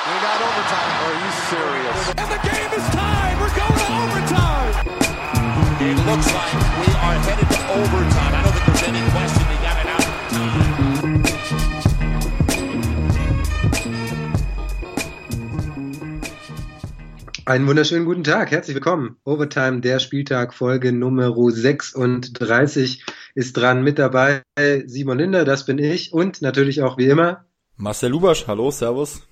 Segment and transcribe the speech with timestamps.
[0.00, 0.92] We got overtime.
[1.04, 2.08] Are you serious?
[2.16, 3.36] And the game is tied.
[3.36, 4.72] We're going to overtime.
[5.76, 8.32] It looks like we are headed to overtime.
[8.32, 10.50] I don't think there's any question they got it out time.
[17.44, 19.18] Einen wunderschönen guten Tag, herzlich willkommen.
[19.24, 23.04] Overtime, der Spieltag, Folge Nummer 36
[23.34, 23.82] ist dran.
[23.82, 24.44] Mit dabei
[24.86, 27.44] Simon Linder, das bin ich und natürlich auch wie immer,
[27.76, 29.22] Marcel Lubasch, hallo, servus.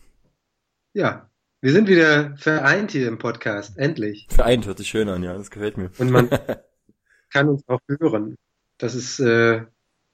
[0.98, 1.30] Ja,
[1.60, 4.26] wir sind wieder vereint hier im Podcast, endlich.
[4.30, 5.90] Vereint hört sich schön an, ja, das gefällt mir.
[5.98, 6.28] Und man
[7.32, 8.36] kann uns auch hören.
[8.78, 9.62] Das ist äh,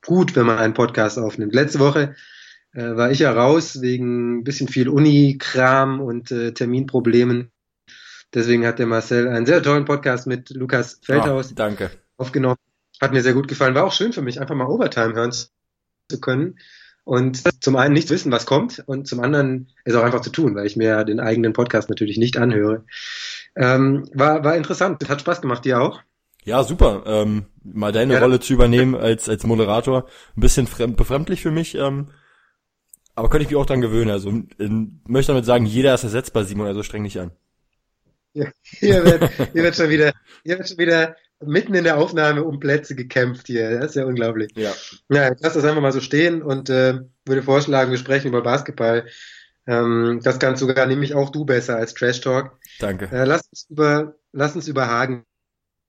[0.04, 1.54] gut, wenn man einen Podcast aufnimmt.
[1.54, 2.14] Letzte Woche
[2.72, 7.50] äh, war ich ja raus wegen ein bisschen viel Uni-Kram und äh, Terminproblemen.
[8.34, 11.90] Deswegen hat der Marcel einen sehr tollen Podcast mit Lukas Feldhaus Ah, danke.
[12.18, 12.56] aufgenommen.
[13.00, 13.74] Hat mir sehr gut gefallen.
[13.74, 16.58] War auch schön für mich, einfach mal Overtime hören zu können.
[17.04, 20.30] Und zum einen nicht zu wissen, was kommt, und zum anderen es auch einfach zu
[20.30, 22.84] tun, weil ich mir den eigenen Podcast natürlich nicht anhöre.
[23.56, 26.00] Ähm, war, war interessant, hat Spaß gemacht, dir auch.
[26.44, 27.02] Ja, super.
[27.06, 28.20] Ähm, mal deine Ja.
[28.20, 30.06] Rolle zu übernehmen als, als Moderator.
[30.36, 32.08] Ein bisschen fremd, befremdlich für mich, ähm,
[33.14, 34.10] aber könnte ich mich auch dran gewöhnen.
[34.10, 37.30] Also in, möchte damit sagen, jeder ist ersetzbar, Simon, also streng dich an.
[38.32, 42.44] Ja, hier, wird, hier wird schon wieder, hier wird schon wieder mitten in der Aufnahme
[42.44, 43.78] um Plätze gekämpft hier.
[43.78, 44.52] Das ist ja unglaublich.
[44.56, 44.72] Ja.
[45.08, 48.42] Ja, ich lasse das einfach mal so stehen und äh, würde vorschlagen, wir sprechen über
[48.42, 49.06] Basketball.
[49.66, 52.58] Ähm, das kannst sogar nämlich auch du besser als Trash Talk.
[52.78, 53.06] Danke.
[53.12, 55.24] Äh, lass uns über, lass uns über Hagen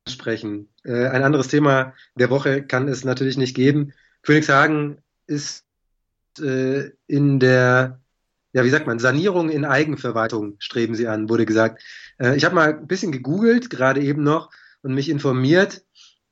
[0.07, 0.69] sprechen.
[0.83, 3.93] Äh, ein anderes Thema der Woche kann es natürlich nicht geben.
[4.21, 5.65] Königshagen ist
[6.39, 7.99] äh, in der,
[8.53, 11.83] ja, wie sagt man, Sanierung in Eigenverwaltung streben sie an, wurde gesagt.
[12.17, 14.51] Äh, ich habe mal ein bisschen gegoogelt, gerade eben noch,
[14.85, 15.83] und mich informiert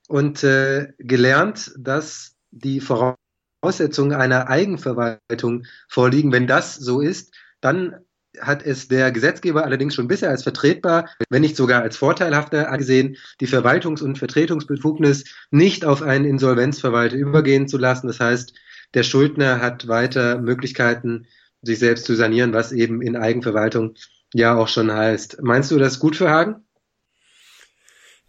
[0.07, 6.31] und äh, gelernt, dass die Voraussetzungen einer Eigenverwaltung vorliegen.
[6.31, 7.95] Wenn das so ist, dann
[8.39, 13.17] hat es der Gesetzgeber allerdings schon bisher als vertretbar, wenn nicht sogar als vorteilhafter angesehen,
[13.41, 18.07] die Verwaltungs- und Vertretungsbefugnis nicht auf einen Insolvenzverwalter übergehen zu lassen.
[18.07, 18.53] Das heißt,
[18.93, 21.25] der Schuldner hat weiter Möglichkeiten,
[21.63, 23.95] sich selbst zu sanieren, was eben in Eigenverwaltung
[24.33, 25.41] ja auch schon heißt.
[25.41, 26.62] Meinst du das gut für Hagen?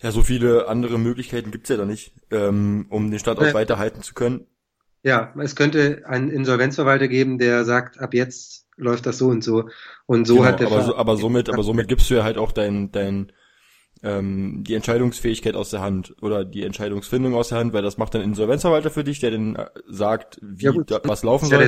[0.00, 3.55] Ja, so viele andere Möglichkeiten gibt's ja da nicht, ähm, um den Standort Ja.
[3.55, 4.47] weiterhalten zu können.
[5.03, 9.69] Ja, es könnte einen Insolvenzverwalter geben, der sagt, ab jetzt läuft das so und so.
[10.06, 12.38] Und so Genau, hat der aber, so, aber somit, aber somit gibst du ja halt
[12.38, 13.31] auch dein, dein,
[14.03, 18.15] ähm, die Entscheidungsfähigkeit aus der Hand oder die Entscheidungsfindung aus der Hand, weil das macht
[18.15, 21.59] dann Insolvenzverwalter für dich, der dann äh, sagt, wie Ja, da, was laufen ist ja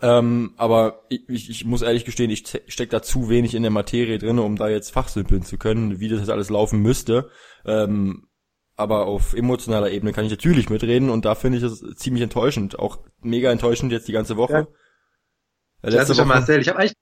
[0.00, 4.18] Ähm, aber ich, ich, muss ehrlich gestehen, ich stecke da zu wenig in der Materie
[4.18, 7.28] drin, um da jetzt fachsimpeln zu können, wie das jetzt alles laufen müsste.
[7.66, 8.28] Ähm,
[8.74, 12.78] aber auf emotionaler Ebene kann ich natürlich mitreden und da finde ich es ziemlich enttäuschend.
[12.78, 14.52] Auch mega enttäuschend jetzt die ganze Woche.
[14.52, 14.60] Ja.
[14.60, 14.66] Äh,
[15.90, 16.60] Letzte Klassischer Woche, Marcel.
[16.60, 16.94] Ich habe eigentlich,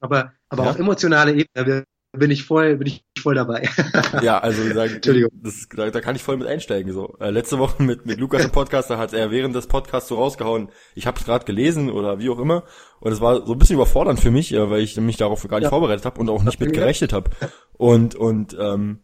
[0.00, 0.70] aber, aber Ja?
[0.70, 3.68] auf emotionaler Ebene bin ich voll, bin ich voll dabei.
[4.22, 5.30] ja, also Entschuldigung.
[5.34, 6.92] das, da, da kann ich voll mit einsteigen.
[6.92, 10.08] So äh, letzte Woche mit mit Lukas im Podcast, da hat er während des Podcasts
[10.08, 10.70] so rausgehauen.
[10.94, 12.64] Ich habe es gerade gelesen oder wie auch immer
[13.00, 15.58] und es war so ein bisschen überfordernd für mich, äh, weil ich mich darauf gar
[15.58, 15.70] nicht Ja.
[15.70, 17.30] vorbereitet habe und auch nicht mit gerechnet habe.
[17.74, 19.00] Und und ähm,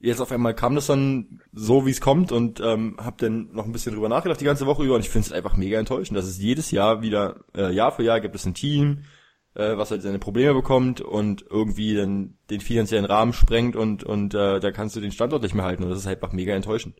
[0.00, 3.64] jetzt auf einmal kam das dann so, wie es kommt und ähm, habe dann noch
[3.64, 6.16] ein bisschen drüber nachgedacht die ganze Woche über und ich finde es einfach mega enttäuschend,
[6.18, 9.04] dass es jedes Jahr wieder äh, Jahr für Jahr gibt es ein Team,
[9.54, 14.34] äh, was halt seine Probleme bekommt und irgendwie dann den finanziellen Rahmen sprengt und und
[14.34, 16.54] äh, da kannst du den Standort nicht mehr halten und das ist halt einfach mega
[16.54, 16.96] enttäuschend.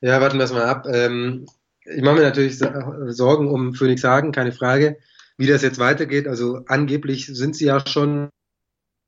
[0.00, 0.86] Ja, warten wir das mal ab.
[0.88, 1.46] Ähm,
[1.84, 4.98] ich mache mir natürlich Sorgen um Phoenix Hagen, keine Frage,
[5.36, 6.28] wie das jetzt weitergeht.
[6.28, 8.28] Also angeblich sind sie ja schon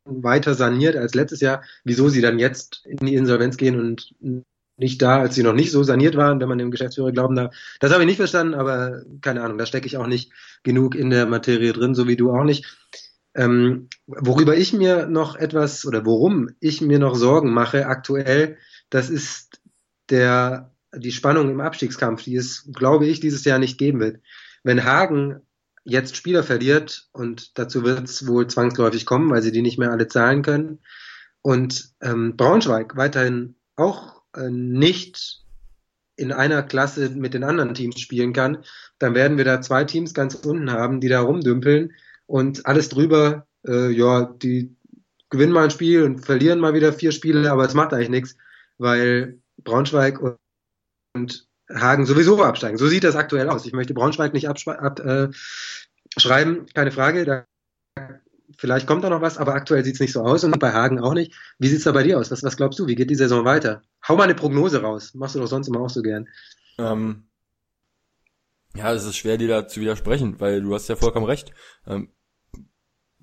[0.04, 1.62] weiter saniert als letztes Jahr.
[1.84, 4.14] Wieso sie dann jetzt in die Insolvenz gehen und
[4.80, 7.54] nicht da, als sie noch nicht so saniert waren, wenn man dem Geschäftsführer glauben darf.
[7.78, 10.32] Das habe ich nicht verstanden, aber keine Ahnung, da stecke ich auch nicht
[10.62, 12.64] genug in der Materie drin, so wie du auch nicht.
[13.34, 18.56] Ähm, worüber ich mir noch etwas oder worum ich mir noch Sorgen mache aktuell,
[18.88, 19.60] das ist
[20.08, 24.20] der die Spannung im Abstiegskampf, die es, glaube ich, dieses Jahr nicht geben wird.
[24.64, 25.40] Wenn Hagen
[25.84, 29.92] jetzt Spieler verliert und dazu wird es wohl zwangsläufig kommen, weil sie die nicht mehr
[29.92, 30.80] alle zahlen können
[31.42, 35.44] und ähm, Braunschweig weiterhin auch nicht
[36.16, 38.64] in einer Klasse mit den anderen Teams spielen kann,
[38.98, 41.92] dann werden wir da zwei Teams ganz unten haben, die da rumdümpeln
[42.26, 44.76] und alles drüber, äh, ja, die
[45.30, 48.36] gewinnen mal ein Spiel und verlieren mal wieder vier Spiele, aber es macht eigentlich nichts,
[48.78, 50.20] weil Braunschweig
[51.14, 52.78] und, Hagen sowieso absteigen.
[52.78, 53.64] So sieht das aktuell aus.
[53.64, 55.28] Ich möchte Braunschweig nicht abschreiben, ab, äh,
[56.74, 57.24] keine Frage.
[57.24, 57.46] Da,
[58.60, 61.00] vielleicht kommt da noch was, aber aktuell sieht es nicht so aus und bei Hagen
[61.00, 61.32] auch nicht.
[61.58, 62.30] Wie sieht's da bei dir aus?
[62.30, 62.86] Was, was glaubst du?
[62.86, 63.82] Wie geht die Saison weiter?
[64.06, 65.14] Hau mal eine Prognose raus.
[65.14, 66.28] Machst du doch sonst immer auch so gern.
[66.78, 67.24] Ähm,
[68.76, 71.52] ja, es ist schwer, dir da zu widersprechen, weil du hast ja vollkommen recht.
[71.86, 72.10] Ähm,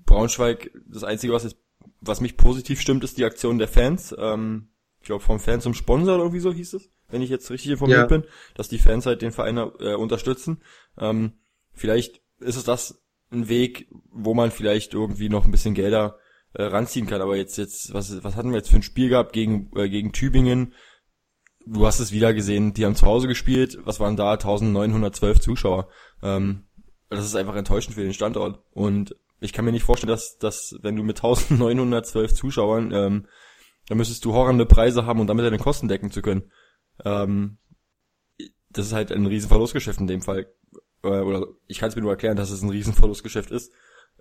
[0.04, 1.56] Braunschweig, das Einzige, was, jetzt,
[2.00, 4.14] was mich positiv stimmt, ist die Aktion der Fans.
[4.18, 4.68] Ähm,
[5.00, 7.70] ich glaube, vom Fan zum Sponsor oder irgendwie so hieß es, wenn ich jetzt richtig
[7.70, 8.06] informiert Ja.
[8.06, 8.24] bin,
[8.54, 10.62] dass die Fans halt den Verein äh, unterstützen.
[10.98, 11.32] Ähm,
[11.72, 16.18] vielleicht ist es das ein Weg, wo man vielleicht irgendwie noch ein bisschen Gelder
[16.54, 17.20] äh, ranziehen kann.
[17.20, 20.12] Aber jetzt, jetzt, was, was hatten wir jetzt für ein Spiel gehabt gegen, äh, gegen
[20.12, 20.74] Tübingen?
[21.66, 23.78] Du hast es wieder gesehen, die haben zu Hause gespielt.
[23.84, 24.32] Was waren da?
[24.32, 25.88] 1912 Zuschauer.
[26.22, 26.64] Ähm,
[27.10, 28.62] das ist einfach enttäuschend für den Standort.
[28.72, 33.26] Und ich kann mir nicht vorstellen, dass, dass wenn du mit 1912 Zuschauern, ähm,
[33.88, 36.50] dann müsstest du horrende Preise haben, um damit deine Kosten decken zu können.
[37.04, 37.58] Ähm,
[38.70, 40.46] das ist halt ein Riesenverlustgeschäft in dem Fall.
[41.02, 43.72] Äh, Oder ich kann es mir nur erklären, dass es ein Riesenverlustgeschäft ist.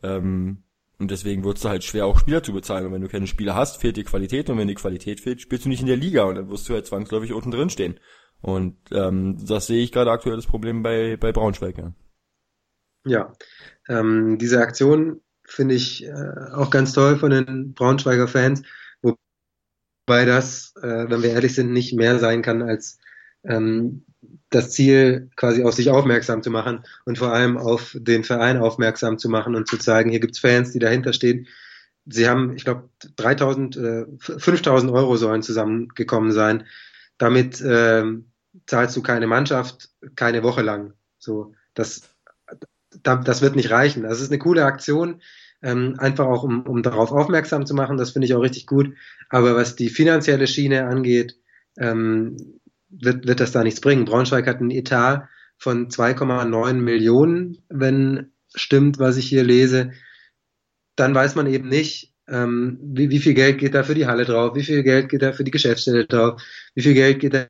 [0.04, 0.64] Ähm,
[1.00, 2.88] und deswegen wird es halt schwer, auch Spieler zu bezahlen.
[2.88, 4.50] Und wenn du keine Spieler hast, fehlt dir Qualität.
[4.50, 6.24] Und wenn die Qualität fehlt, spielst du nicht in der Liga.
[6.24, 8.00] Und dann wirst du halt zwangsläufig unten drin stehen.
[8.42, 11.78] Und ähm, das sehe ich gerade aktuell das Problem bei, bei Braunschweig.
[11.78, 11.94] Ja.
[13.06, 13.34] Ja,
[13.88, 18.64] ähm, diese Aktion finde ich äh, auch ganz toll von den Braunschweiger Fans,
[19.02, 23.00] wobei das, äh, wenn wir ehrlich sind, nicht mehr sein kann als
[23.48, 24.06] ähm,
[24.50, 29.18] das Ziel, quasi auf sich aufmerksam zu machen und vor allem auf den Verein aufmerksam
[29.18, 31.48] zu machen und zu zeigen, hier gibt's Fans, die dahinter stehen.
[32.06, 36.66] Sie haben, ich glaube, 3000, äh, 5000 Euro sollen zusammengekommen sein.
[37.18, 38.32] Damit ähm,
[38.66, 40.94] zahlst du keine Mannschaft keine Woche lang.
[41.20, 42.04] So, das
[43.04, 44.04] da, das wird nicht reichen.
[44.04, 45.22] Das ist eine coole Aktion,
[45.62, 47.98] ähm, einfach auch um, um darauf aufmerksam zu machen.
[47.98, 48.94] Das finde ich auch richtig gut.
[49.30, 51.38] Aber was die finanzielle Schiene angeht,
[51.78, 52.57] ähm,
[52.90, 54.06] wird, wird das da nichts bringen.
[54.06, 59.92] Braunschweig hat einen Etat von 2,9 Millionen, wenn stimmt, was ich hier lese.
[60.96, 64.26] Dann weiß man eben nicht, ähm, wie, wie viel Geld geht da für die Halle
[64.26, 66.42] drauf, wie viel Geld geht da für die Geschäftsstelle drauf,
[66.76, 67.48] wie viel Geld geht da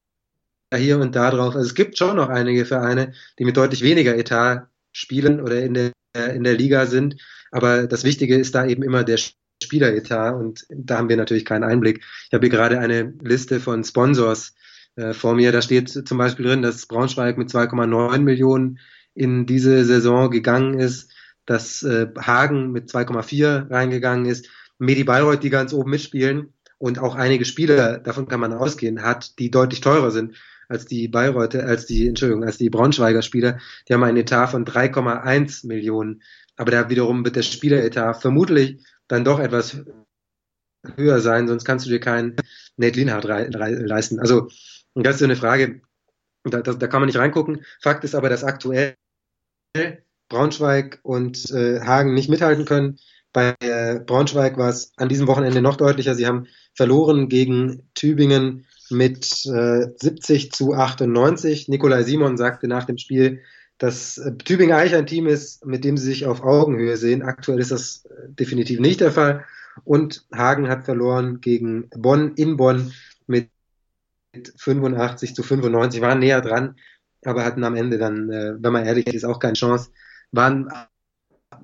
[0.76, 1.56] hier und da drauf.
[1.56, 5.74] Also es gibt schon noch einige Vereine, die mit deutlich weniger Etat spielen oder in
[5.74, 5.94] der,
[6.34, 7.18] in der Liga sind.
[7.52, 9.20] Aber das Wichtige ist da eben immer der
[9.64, 12.04] Spieleretat und da haben wir natürlich keinen Einblick.
[12.28, 14.54] Ich habe hier gerade eine Liste von Sponsors
[14.98, 15.52] äh, vor mir.
[15.52, 18.80] Da steht zum Beispiel drin, dass Braunschweig mit 2,9 Millionen
[19.14, 21.12] in diese Saison gegangen ist,
[21.46, 24.50] dass äh, Hagen mit 2,4 reingegangen ist,
[24.80, 29.40] Medi Bayreuth, die ganz oben mitspielen und auch einige Spieler, davon kann man ausgehen, hat,
[29.40, 30.36] die deutlich teurer sind
[30.70, 33.60] als die Bayreuther, als die, Entschuldigung, als die Braunschweiger Spieler.
[33.88, 36.22] Die haben einen Etat von 3,1 Millionen.
[36.58, 39.78] Aber da wiederum wird der Spieleretat vermutlich dann doch etwas
[40.96, 42.36] höher sein, sonst kannst du dir keinen
[42.78, 44.20] Nate Lienhardt leisten.
[44.20, 44.50] Also,
[45.06, 45.82] das ist so eine Frage,
[46.44, 47.66] da, da, da kann man nicht reingucken.
[47.82, 48.96] Fakt ist aber, dass aktuell
[50.30, 53.00] Braunschweig und äh, Hagen nicht mithalten können.
[53.34, 56.16] Bei äh, Braunschweig war es an diesem Wochenende noch deutlicher.
[56.16, 61.68] Sie haben verloren gegen Tübingen mit äh, 70 zu 98.
[61.68, 63.42] Nikolai Simon sagte nach dem Spiel,
[63.78, 67.22] dass äh, Tübingen eigentlich ein Team ist, mit dem sie sich auf Augenhöhe sehen.
[67.22, 69.46] Aktuell ist das äh, definitiv nicht der Fall.
[69.84, 72.92] Und Hagen hat verloren gegen Bonn in Bonn
[74.38, 76.76] mit 85 zu 95, waren näher dran,
[77.26, 79.90] aber hatten am Ende dann, äh, wenn man ehrlich ist, auch keine Chance.
[80.32, 80.70] Waren,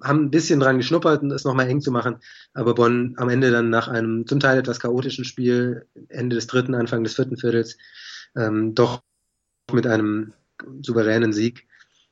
[0.01, 2.17] haben ein bisschen dran geschnuppert, es nochmal eng zu machen,
[2.53, 6.75] aber Bonn am Ende dann nach einem zum Teil etwas chaotischen Spiel, Ende des dritten,
[6.75, 7.77] Anfang des vierten Viertels,
[8.35, 9.03] ähm, doch
[9.71, 10.33] mit einem
[10.81, 11.67] souveränen Sieg.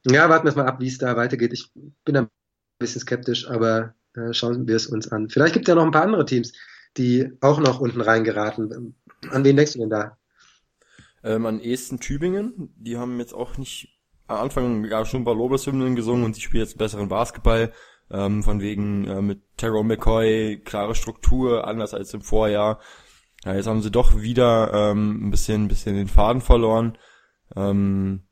[0.05, 1.53] Ja, warten wir mal ab, wie es da weitergeht.
[1.53, 1.71] Ich
[2.05, 2.27] bin ein
[2.79, 5.29] bisschen skeptisch, aber äh, schauen wir es uns an.
[5.29, 6.53] Vielleicht gibt es ja noch ein paar andere Teams,
[6.97, 8.95] die auch noch unten reingeraten.
[9.29, 10.17] An wen denkst du denn da?
[11.23, 14.01] Ähm, an ehesten Tübingen, die haben jetzt auch nicht
[14.31, 17.71] am Anfang gab schon ein paar Lobeshymnen gesungen und sie spielen jetzt besseren Basketball.
[18.09, 22.79] Ähm, von wegen äh, mit Terrell McCoy, klare Struktur, anders als im Vorjahr.
[23.45, 26.97] Ja, jetzt haben sie doch wieder ähm, ein bisschen, ein bisschen den Faden verloren.
[27.55, 28.23] Ähm,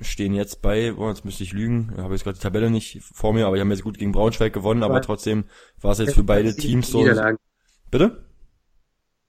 [0.00, 3.02] stehen jetzt bei, oh, jetzt müsste ich lügen, ich habe jetzt gerade die Tabelle nicht
[3.02, 5.44] vor mir, aber die haben jetzt gut gegen Braunschweig gewonnen, aber trotzdem
[5.80, 7.04] war es jetzt für beide Teams so.
[7.90, 8.25] Bitte?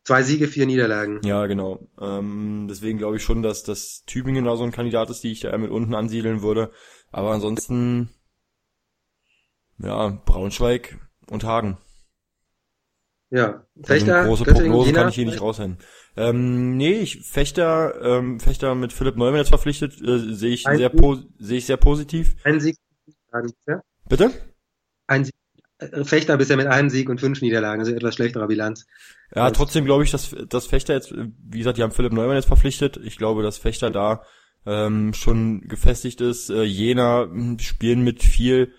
[0.07, 1.19] Zwei Siege, vier Niederlagen.
[1.25, 1.85] Ja, genau.
[1.99, 5.41] Ähm, deswegen glaube ich schon, dass das Tübingen da so ein Kandidat ist, die ich
[5.41, 6.71] da mit unten ansiedeln würde.
[7.11, 8.09] Aber ansonsten,
[9.79, 10.97] ja, Braunschweig
[11.29, 11.77] und Hagen.
[13.31, 14.99] Ja, Also Fechter, eine große Göttingen, Prognose Jena.
[15.01, 15.77] kann ich hier nicht raushängen.
[16.15, 20.77] Ähm, nee, ich Fechter, ähm, Fechter mit Philipp Neumann jetzt verpflichtet, äh, sehe ich Ein
[20.77, 20.91] sehr
[21.37, 22.37] sehe ich sehr positiv.
[22.45, 22.77] Ein Sieg,
[23.67, 23.81] ja?
[24.07, 24.31] Bitte?
[25.07, 25.35] ein Sieg.
[25.79, 28.85] Äh, Fechter bisher mit einem Sieg und fünf Niederlagen, also etwas schlechterer Bilanz.
[29.35, 29.51] Ja, Ja.
[29.51, 32.97] trotzdem glaube ich, dass, dass Fechter jetzt, wie gesagt, die haben Philipp Neumann jetzt verpflichtet.
[33.03, 34.23] Ich glaube, dass Fechter da
[34.65, 36.49] ähm, schon gefestigt ist.
[36.49, 38.73] Äh, Jena mh, spielen mit viel,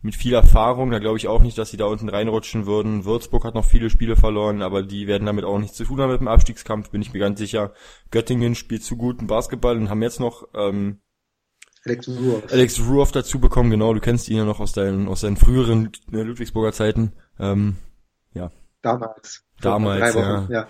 [0.00, 0.90] mit viel Erfahrung.
[0.90, 3.04] Da glaube ich auch nicht, dass sie da unten reinrutschen würden.
[3.04, 6.12] Würzburg hat noch viele Spiele verloren, aber die werden damit auch nichts zu tun haben
[6.12, 7.72] mit dem Abstiegskampf, bin ich mir ganz sicher.
[8.10, 11.00] Göttingen spielt zu guten Basketball und haben jetzt noch ähm,
[11.84, 12.42] Alex Ruhr.
[12.50, 15.90] Alex Ruoff dazu bekommen, genau, du kennst ihn ja noch aus deinen, aus deinen früheren
[16.12, 17.12] äh, Ludwigsburger Zeiten.
[17.38, 17.76] Ähm,
[18.34, 18.52] ja.
[18.82, 19.44] Damals.
[19.60, 20.46] Damals, Wochen, ja.
[20.50, 20.68] ja.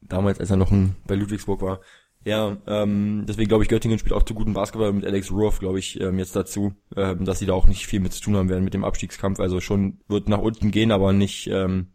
[0.00, 1.80] Damals, als er noch ein, bei Ludwigsburg war.
[2.24, 5.78] Ja, ähm, deswegen glaube ich, Göttingen spielt auch zu guten Basketball mit Alex Ruoff, glaube
[5.78, 8.48] ich, ähm, jetzt dazu, ähm, dass sie da auch nicht viel mit zu tun haben
[8.48, 9.40] werden mit dem Abstiegskampf.
[9.40, 11.92] Also schon wird nach unten gehen, aber nicht, ähm,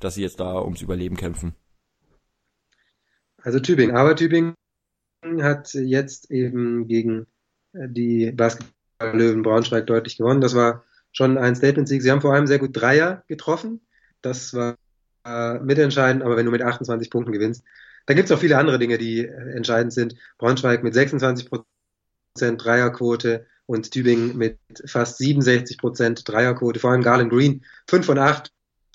[0.00, 1.54] dass sie jetzt da ums Überleben kämpfen.
[3.42, 3.96] Also Tübingen.
[3.96, 4.54] Aber Tübingen
[5.40, 7.26] hat jetzt eben gegen
[7.86, 10.40] die Basketball-Löwen Braunschweig deutlich gewonnen.
[10.40, 12.02] Das war schon ein Statement-Sieg.
[12.02, 13.80] Sie haben vor allem sehr gut Dreier getroffen.
[14.22, 14.76] Das war
[15.24, 17.64] äh, mitentscheidend, aber wenn du mit 28 Punkten gewinnst,
[18.06, 20.14] da gibt es auch viele andere Dinge, die äh, entscheidend sind.
[20.38, 26.80] Braunschweig mit 26 Prozent Dreierquote und Tübingen mit fast 67 Prozent Dreierquote.
[26.80, 28.50] Vor allem Garland Green 5 von 8,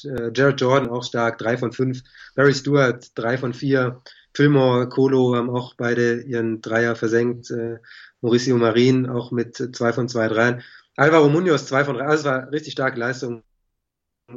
[0.06, 2.02] äh, Jared Jordan auch stark 3 von 5,
[2.36, 4.02] Barry Stewart 3 von 4,
[4.34, 7.78] Fillmore, Kolo haben auch beide ihren Dreier versenkt, äh,
[8.22, 10.64] Mauricio Marin auch mit 2 von 2 Dreiern.
[10.96, 13.44] Alvaro Munoz 2 von 3, also es war richtig starke Leistung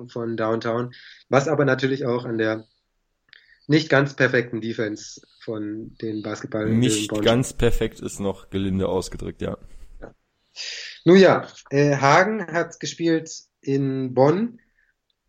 [0.08, 0.94] von Downtown,
[1.28, 2.64] was aber natürlich auch an der
[3.68, 6.68] nicht ganz perfekten Defense von den Basketball.
[6.68, 9.58] Nicht ganz perfekt ist noch gelinde ausgedrückt, ja.
[10.00, 10.14] ja.
[11.04, 14.60] Nun ja, äh, Hagen hat gespielt in Bonn.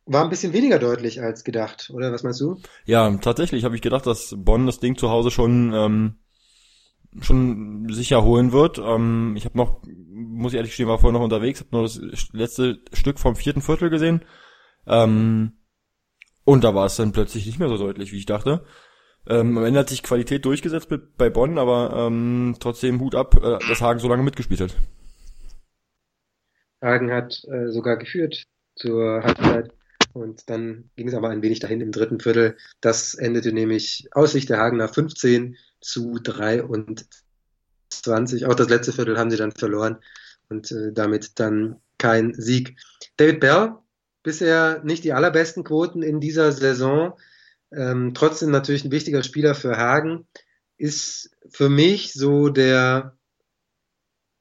[0.08, 2.60] War ein bisschen weniger deutlich als gedacht, oder was meinst du?
[2.86, 6.16] Ja, tatsächlich habe ich gedacht, dass Bonn das Ding zu Hause schon ähm,
[7.22, 8.78] schon sicher holen wird.
[8.80, 12.00] Ähm, ich habe noch, muss ich ehrlich stehen, war vorher noch unterwegs, habe nur das
[12.32, 14.24] letzte Stück vom vierten Viertel gesehen.
[14.86, 15.54] Ähm,
[16.46, 18.64] und da war es dann plötzlich nicht mehr so deutlich, wie ich dachte.
[19.28, 20.88] Ähm, am Ende hat sich Qualität durchgesetzt
[21.18, 24.76] bei Bonn, aber ähm, trotzdem Hut ab, äh, dass Hagen so lange mitgespielt hat.
[26.82, 28.44] Hagen hat äh, sogar geführt
[28.76, 29.74] zur Halbzeit
[30.18, 32.58] und dann ging es aber ein wenig dahin im dritten Viertel.
[32.82, 38.46] Das endete nämlich aus Sicht der Hagener 15 zu 23.
[38.46, 39.98] Auch das letzte Viertel haben sie dann verloren
[40.50, 42.78] und äh, damit dann kein Sieg.
[43.18, 43.76] David Bell
[44.24, 47.18] bisher nicht die allerbesten Quoten in dieser Saison.
[47.72, 50.28] Ähm, trotzdem natürlich ein wichtiger Spieler für Hagen.
[50.78, 53.18] Ist für mich so der,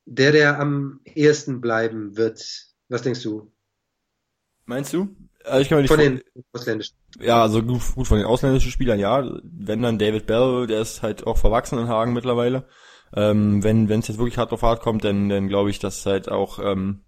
[0.04, 2.66] der, der am ehesten bleiben wird.
[2.88, 3.52] Was denkst du?
[4.64, 5.16] Meinst du?
[5.47, 6.23] Also ich kann mir von den
[6.53, 6.97] ausländischen.
[7.21, 9.25] Ja, also gut, gut von den ausländischen Spielern, ja.
[9.43, 12.67] Wenn dann David Bell, der ist halt auch verwachsen in Hagen mittlerweile.
[13.15, 16.05] Ähm, wenn wenn es jetzt wirklich hart auf hart kommt, dann, dann glaube ich, dass
[16.05, 17.03] halt auch ähm,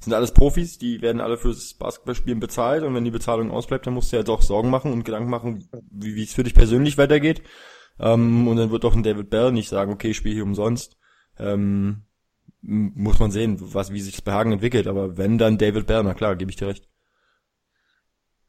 [0.00, 3.94] sind alles Profis, die werden alle fürs Basketballspielen bezahlt und wenn die Bezahlung ausbleibt, dann
[3.94, 6.98] musst du ja doch Sorgen machen und Gedanken machen, wie, wie es für dich persönlich
[6.98, 7.42] weitergeht.
[7.98, 10.96] Ähm, und dann wird doch ein David Bell nicht sagen, okay, ich spiele hier umsonst.
[11.38, 12.02] Ähm,
[12.60, 14.86] muss man sehen, was, wie sich das bei Hagen entwickelt.
[14.86, 16.88] Aber wenn, dann David Bell, na klar, gebe ich dir recht.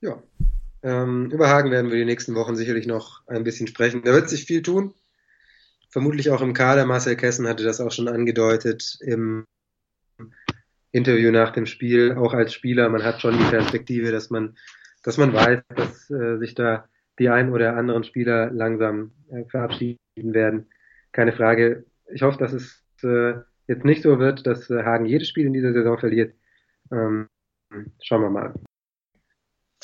[0.06, 0.22] Ja.
[0.84, 4.04] Ähm, über Hagen werden wir die nächsten Wochen sicherlich noch ein bisschen sprechen.
[4.04, 4.94] Da wird sich viel tun.
[5.90, 6.86] Vermutlich auch im Kader.
[6.86, 9.46] Marcel Kessen hatte das auch schon angedeutet im
[10.92, 14.56] Interview nach dem Spiel, auch als Spieler, man hat schon die Perspektive, dass man,
[15.04, 16.88] dass man weiß, dass äh, sich da
[17.20, 20.70] die ein oder anderen Spieler langsam äh, verabschieden werden.
[21.12, 21.86] Keine Frage.
[22.14, 23.34] Ich hoffe, dass es äh,
[23.68, 26.36] jetzt nicht so wird, dass äh, Hagen jedes Spiel in dieser Saison verliert.
[26.92, 27.28] Ähm,
[28.02, 28.54] schauen wir mal.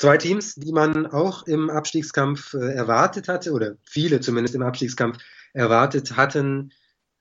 [0.02, 5.18] Zwei Teams, die man auch im Abstiegskampf äh, erwartet hatte, oder viele zumindest im Abstiegskampf
[5.52, 6.72] erwartet hatten,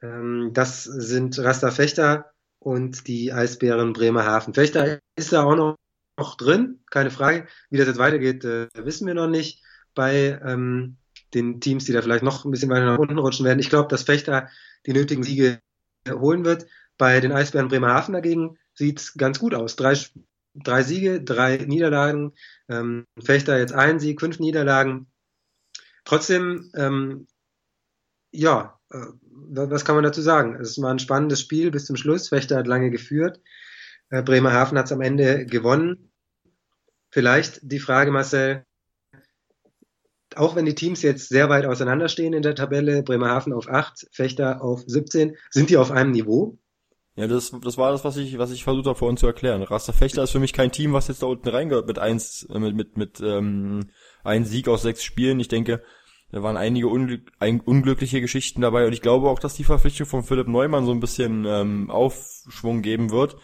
[0.01, 4.55] ähm, das sind Rasta Fechter und die Eisbären Bremerhaven.
[4.55, 5.75] Fechter ist da auch noch,
[6.17, 7.45] noch drin, keine Frage.
[7.69, 9.63] Wie das jetzt weitergeht, äh, wissen wir noch nicht.
[9.93, 10.97] Bei ähm,
[11.35, 13.59] den Teams, die da vielleicht noch ein bisschen weiter nach unten rutschen werden.
[13.59, 14.49] Ich glaube, dass Fechter
[14.87, 15.59] die nötigen Siege
[16.09, 16.65] holen wird.
[16.97, 19.75] Bei den Eisbären Bremerhaven dagegen sieht es ganz gut aus.
[19.75, 19.93] Drei,
[20.53, 22.33] drei Siege, drei Niederlagen.
[22.69, 25.07] Ähm, Fechter jetzt ein Sieg, fünf Niederlagen.
[26.03, 27.27] Trotzdem, ähm,
[28.31, 30.55] ja, äh, was kann man dazu sagen?
[30.55, 32.29] Es war ein spannendes Spiel bis zum Schluss.
[32.29, 33.41] Fechter hat lange geführt.
[34.09, 36.11] Äh, Bremerhaven hat es am Ende gewonnen.
[37.09, 38.65] Vielleicht die Frage, Marcel,
[40.35, 44.61] auch wenn die Teams jetzt sehr weit auseinanderstehen in der Tabelle, Bremerhaven auf 8, Fechter
[44.61, 46.57] auf 17, sind die auf einem Niveau?
[47.15, 49.63] Ja, das, das war das, was ich, was ich versucht habe vorhin zu erklären.
[49.63, 52.75] Raster Fechter ist für mich kein Team, was jetzt da unten reingehört mit eins, mit,
[52.75, 53.89] mit, mit ähm,
[54.23, 55.39] ein Sieg aus sechs Spielen.
[55.41, 55.83] Ich denke,
[56.31, 60.07] da waren einige unglück ein, unglückliche Geschichten dabei und ich glaube auch, dass die Verpflichtung
[60.07, 63.35] von Philipp Neumann so ein bisschen ähm, Aufschwung geben wird.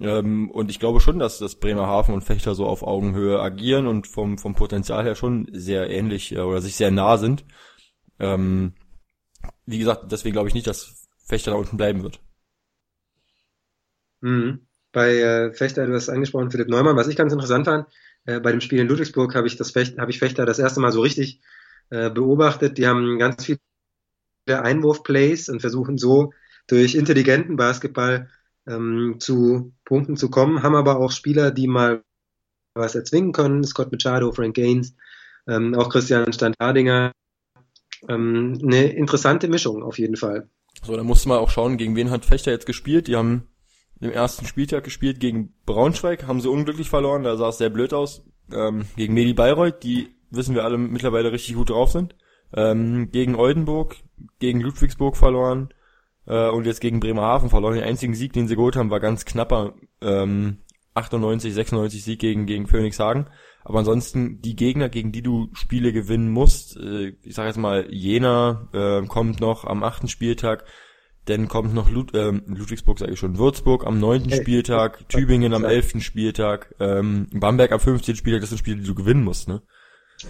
[0.00, 4.06] Ähm, und ich glaube schon, dass das Bremerhaven und Fechter so auf Augenhöhe agieren und
[4.06, 7.44] vom, vom Potenzial her schon sehr ähnlich äh, oder sich sehr nah sind.
[8.18, 8.72] Ähm,
[9.66, 12.20] wie gesagt, deswegen glaube ich nicht, dass Fechter da unten bleiben wird.
[14.22, 14.66] Mhm.
[14.92, 17.86] Bei äh, Fechter, du hast angesprochen, Philipp Neumann, was ich ganz interessant fand,
[18.24, 20.80] äh, bei dem Spiel in Ludwigsburg habe ich das Fecht, habe ich Fechter das erste
[20.80, 21.40] Mal so richtig
[21.90, 22.78] äh, beobachtet.
[22.78, 23.58] Die haben ganz viele
[24.46, 26.32] Einwurfplays und versuchen so
[26.66, 28.28] durch intelligenten Basketball
[28.66, 32.02] ähm, zu Punkten zu kommen, haben aber auch Spieler, die mal
[32.74, 33.64] was erzwingen können.
[33.64, 34.94] Scott Machado, Frank Gaines,
[35.46, 37.12] ähm, auch Christian Standhardinger.
[38.08, 40.48] Ähm, eine interessante Mischung auf jeden Fall.
[40.82, 43.06] So, da musste man auch schauen, gegen wen hat Fechter jetzt gespielt.
[43.06, 43.48] Die haben
[44.02, 47.94] im ersten Spieltag gespielt gegen Braunschweig, haben sie unglücklich verloren, da sah es sehr blöd
[47.94, 48.24] aus.
[48.52, 52.16] Ähm, gegen Medi Bayreuth, die wissen wir alle mittlerweile richtig gut drauf sind.
[52.52, 53.96] Ähm, gegen Oldenburg,
[54.40, 55.72] gegen Ludwigsburg verloren
[56.26, 57.76] äh, und jetzt gegen Bremerhaven verloren.
[57.76, 60.58] Den einzigen Sieg, den sie geholt haben, war ganz knapper ähm,
[60.94, 63.28] 98, 96 Sieg gegen, gegen Phoenix Hagen.
[63.64, 67.86] Aber ansonsten die Gegner, gegen die du Spiele gewinnen musst, äh, ich sage jetzt mal,
[67.88, 70.64] Jena äh, kommt noch am achten Spieltag,
[71.26, 74.32] dann kommt noch Lud äh, Ludwigsburg, sage ich schon, Würzburg am neunten.
[74.32, 78.94] Spieltag, Tübingen am elften Spieltag, ähm, Bamberg am fünfzehnten Spieltag, das sind Spiele, die du
[78.94, 79.62] gewinnen musst, ne?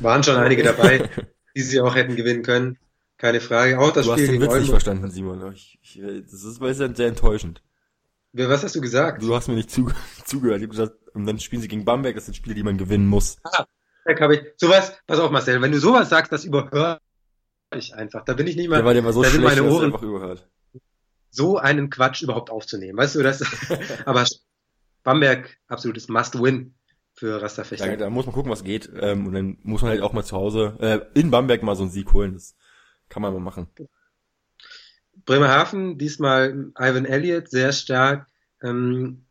[0.01, 1.09] Waren schon einige dabei,
[1.57, 2.79] die sie auch hätten gewinnen können.
[3.17, 3.79] Keine Frage.
[3.79, 5.53] Auch das du Spiel hast den Witz nicht verstanden, Simon.
[5.53, 7.63] Ich, ich, das ist, das ist sehr enttäuschend.
[8.33, 9.23] Was hast du gesagt?
[9.23, 9.91] Du hast mir nicht zu,
[10.25, 10.59] zugehört.
[10.59, 13.07] Ich hab gesagt, und dann spielen sie gegen Bamberg, das sind Spiele, die man gewinnen
[13.07, 13.37] muss.
[13.45, 13.65] Ah,
[14.21, 14.43] habe ich.
[14.57, 17.01] Sowas, pass auf Marcel, wenn du sowas sagst, das überhöre
[17.75, 18.25] ich einfach.
[18.25, 20.03] Da bin ich nicht mal, der war der war so da sind meine Ohren einfach
[20.03, 20.49] überhört.
[21.33, 22.99] So einen Quatsch überhaupt aufzunehmen.
[22.99, 23.43] Weißt du, das,
[24.05, 24.25] aber
[25.03, 26.75] Bamberg, absolutes Must-Win
[27.15, 27.89] für Rasterfechter.
[27.89, 28.91] Da, da muss man gucken, was geht.
[28.95, 31.83] Ähm, und dann muss man halt auch mal zu Hause äh, in Bamberg mal so
[31.83, 32.35] einen Sieg holen.
[32.35, 32.55] Das
[33.09, 33.69] kann man mal machen.
[35.25, 38.27] Bremerhaven, diesmal Ivan Elliott, sehr stark.
[38.63, 39.27] Ähm,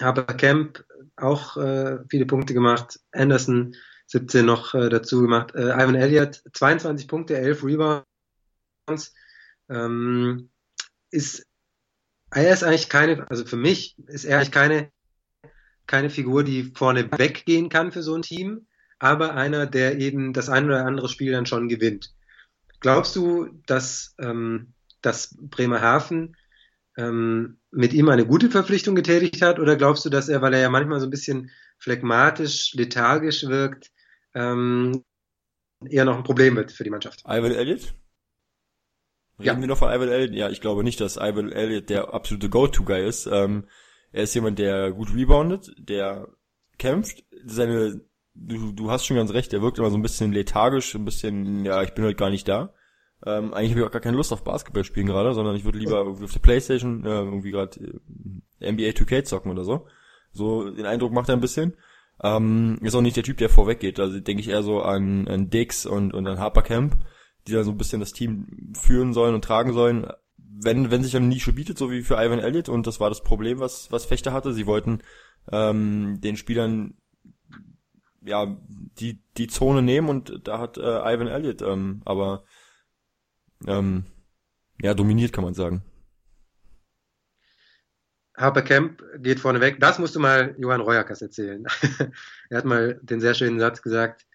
[0.00, 0.84] Harper Camp
[1.16, 3.00] auch äh, viele Punkte gemacht.
[3.12, 3.74] Anderson
[4.06, 5.54] 17 noch äh, dazu gemacht.
[5.54, 9.14] Äh, Ivan Elliott 22 Punkte, 11 Rebounds.
[9.68, 10.50] Ähm,
[11.14, 11.46] ist
[12.30, 14.90] er ist eigentlich keine, also für mich ist er eigentlich keine
[15.86, 18.66] keine Figur, die vorne weggehen kann für so ein Team,
[18.98, 22.14] aber einer, der eben das ein oder andere Spiel dann schon gewinnt.
[22.80, 26.36] Glaubst du, dass, ähm, dass Bremerhaven
[26.96, 29.58] ähm, mit ihm eine gute Verpflichtung getätigt hat?
[29.58, 33.90] Oder glaubst du, dass er, weil er ja manchmal so ein bisschen phlegmatisch, lethargisch wirkt,
[34.34, 35.04] ähm,
[35.86, 37.24] eher noch ein Problem wird für die Mannschaft?
[37.26, 37.94] Ivan Elliott?
[39.38, 39.60] Reden ja.
[39.60, 40.34] wir noch von Ivan Elliott?
[40.34, 43.26] Ja, ich glaube nicht, dass Ivan Elliott der absolute Go-To-Guy ist.
[43.26, 43.64] Ähm,
[44.12, 46.28] er ist jemand, der gut reboundet, der
[46.78, 47.24] kämpft.
[47.44, 48.00] Seine,
[48.34, 51.64] du, du hast schon ganz recht, der wirkt immer so ein bisschen lethargisch, ein bisschen,
[51.64, 52.72] ja, ich bin heute gar nicht da.
[53.26, 55.78] Ähm, eigentlich habe ich auch gar keine Lust auf Basketball spielen gerade, sondern ich würde
[55.78, 57.80] lieber auf der Playstation äh, irgendwie gerade
[58.60, 59.86] äh, NBA 2K zocken oder so.
[60.32, 61.74] So den Eindruck macht er ein bisschen.
[62.22, 63.98] Ähm, ist auch nicht der Typ, der vorweggeht.
[63.98, 66.96] Also denke ich eher so an, an Dix und, und an Harper Camp,
[67.46, 70.06] die da so ein bisschen das Team führen sollen und tragen sollen
[70.64, 73.22] wenn, wenn sich eine Nische bietet, so wie für Ivan Elliott, und das war das
[73.22, 75.02] Problem, was, was Fechter hatte, sie wollten
[75.50, 76.94] ähm, den Spielern
[78.22, 78.56] ja
[78.98, 82.44] die, die Zone nehmen und da hat äh, Ivan Elliott ähm, aber
[83.66, 84.06] ähm,
[84.80, 85.82] ja dominiert, kann man sagen.
[88.36, 89.78] Harper Camp geht vorne weg.
[89.78, 91.66] Das du mal Johann Reuerkas erzählen.
[92.50, 94.26] er hat mal den sehr schönen Satz gesagt,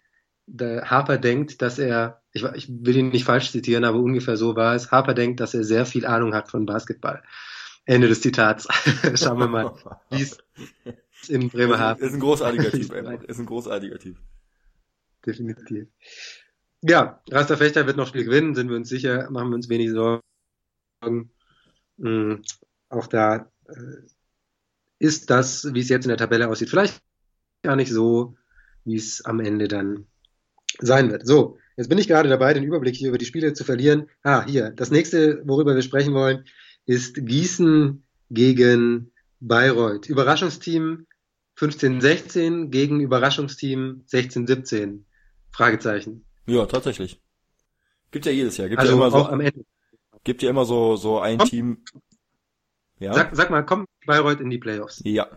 [0.58, 4.74] Harper denkt, dass er, ich, ich, will ihn nicht falsch zitieren, aber ungefähr so war
[4.74, 7.22] es, Harper denkt, dass er sehr viel Ahnung hat von Basketball.
[7.84, 8.68] Ende des Zitats.
[9.14, 9.74] Schauen wir mal,
[10.10, 10.38] wie es
[11.28, 12.04] in Bremerhaven.
[12.04, 13.24] Ist ein großartiger Typ, einfach.
[13.24, 14.16] Ist ein großartiger Typ.
[15.24, 15.88] Definitiv.
[16.82, 19.90] Ja, Rasta Fechter wird noch Spiel gewinnen, sind wir uns sicher, machen wir uns wenig
[19.90, 21.30] Sorgen.
[21.96, 22.42] Mhm.
[22.88, 24.06] Auch da äh,
[24.98, 27.02] ist das, wie es jetzt in der Tabelle aussieht, vielleicht
[27.62, 28.36] gar nicht so,
[28.84, 30.06] wie es am Ende dann
[30.78, 31.26] sein wird.
[31.26, 34.08] So, jetzt bin ich gerade dabei, den Überblick hier über die Spiele zu verlieren.
[34.22, 36.44] Ah, hier, das nächste, worüber wir sprechen wollen,
[36.86, 40.08] ist Gießen gegen Bayreuth.
[40.08, 41.06] Überraschungsteam
[41.58, 45.00] 15-16 gegen Überraschungsteam 16-17.
[45.52, 46.24] Fragezeichen.
[46.46, 47.20] Ja, tatsächlich.
[48.10, 48.68] Gibt ja jedes Jahr.
[48.68, 49.64] Gibt also ja immer auch so, am Ende.
[50.24, 51.48] Gibt ja immer so, so ein Komm.
[51.48, 51.84] Team.
[52.98, 53.14] Ja.
[53.14, 55.00] Sag, sag mal, kommt Bayreuth in die Playoffs?
[55.04, 55.28] Ja.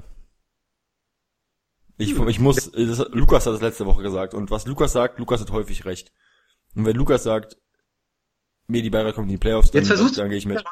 [2.04, 4.34] Ich, ich muss, das, Lukas hat das letzte Woche gesagt.
[4.34, 6.12] Und was Lukas sagt, Lukas hat häufig recht.
[6.76, 7.58] Und wenn Lukas sagt,
[8.68, 10.64] mir die Bayreuth kommt in die Playoffs, dann, versuchst dann gehe ich mit.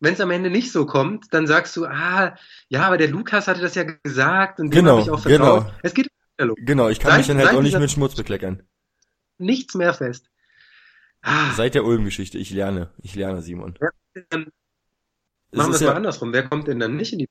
[0.00, 2.36] Wenn es am Ende nicht so kommt, dann sagst du, ah,
[2.68, 5.60] ja, aber der Lukas hatte das ja gesagt und dem Genau, habe ich auch vertraut.
[5.66, 5.74] genau.
[5.84, 6.08] Es geht
[6.40, 8.64] um Genau, ich kann Seit- mich dann halt auch nicht mit Schmutz bekleckern.
[9.38, 10.28] nichts mehr fest.
[11.20, 13.78] Ah, Seit der Ulm-Geschichte, ich lerne, ich lerne, Simon.
[14.30, 14.50] dann
[15.52, 16.32] Es machen wir es mal ja, andersrum.
[16.32, 17.28] Wer kommt denn dann nicht in die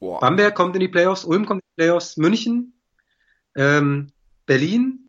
[0.00, 2.74] boah, Bamberg kommt in die Playoffs, Ulm kommt in die Playoffs, München,
[3.56, 4.12] ähm,
[4.46, 5.08] Berlin,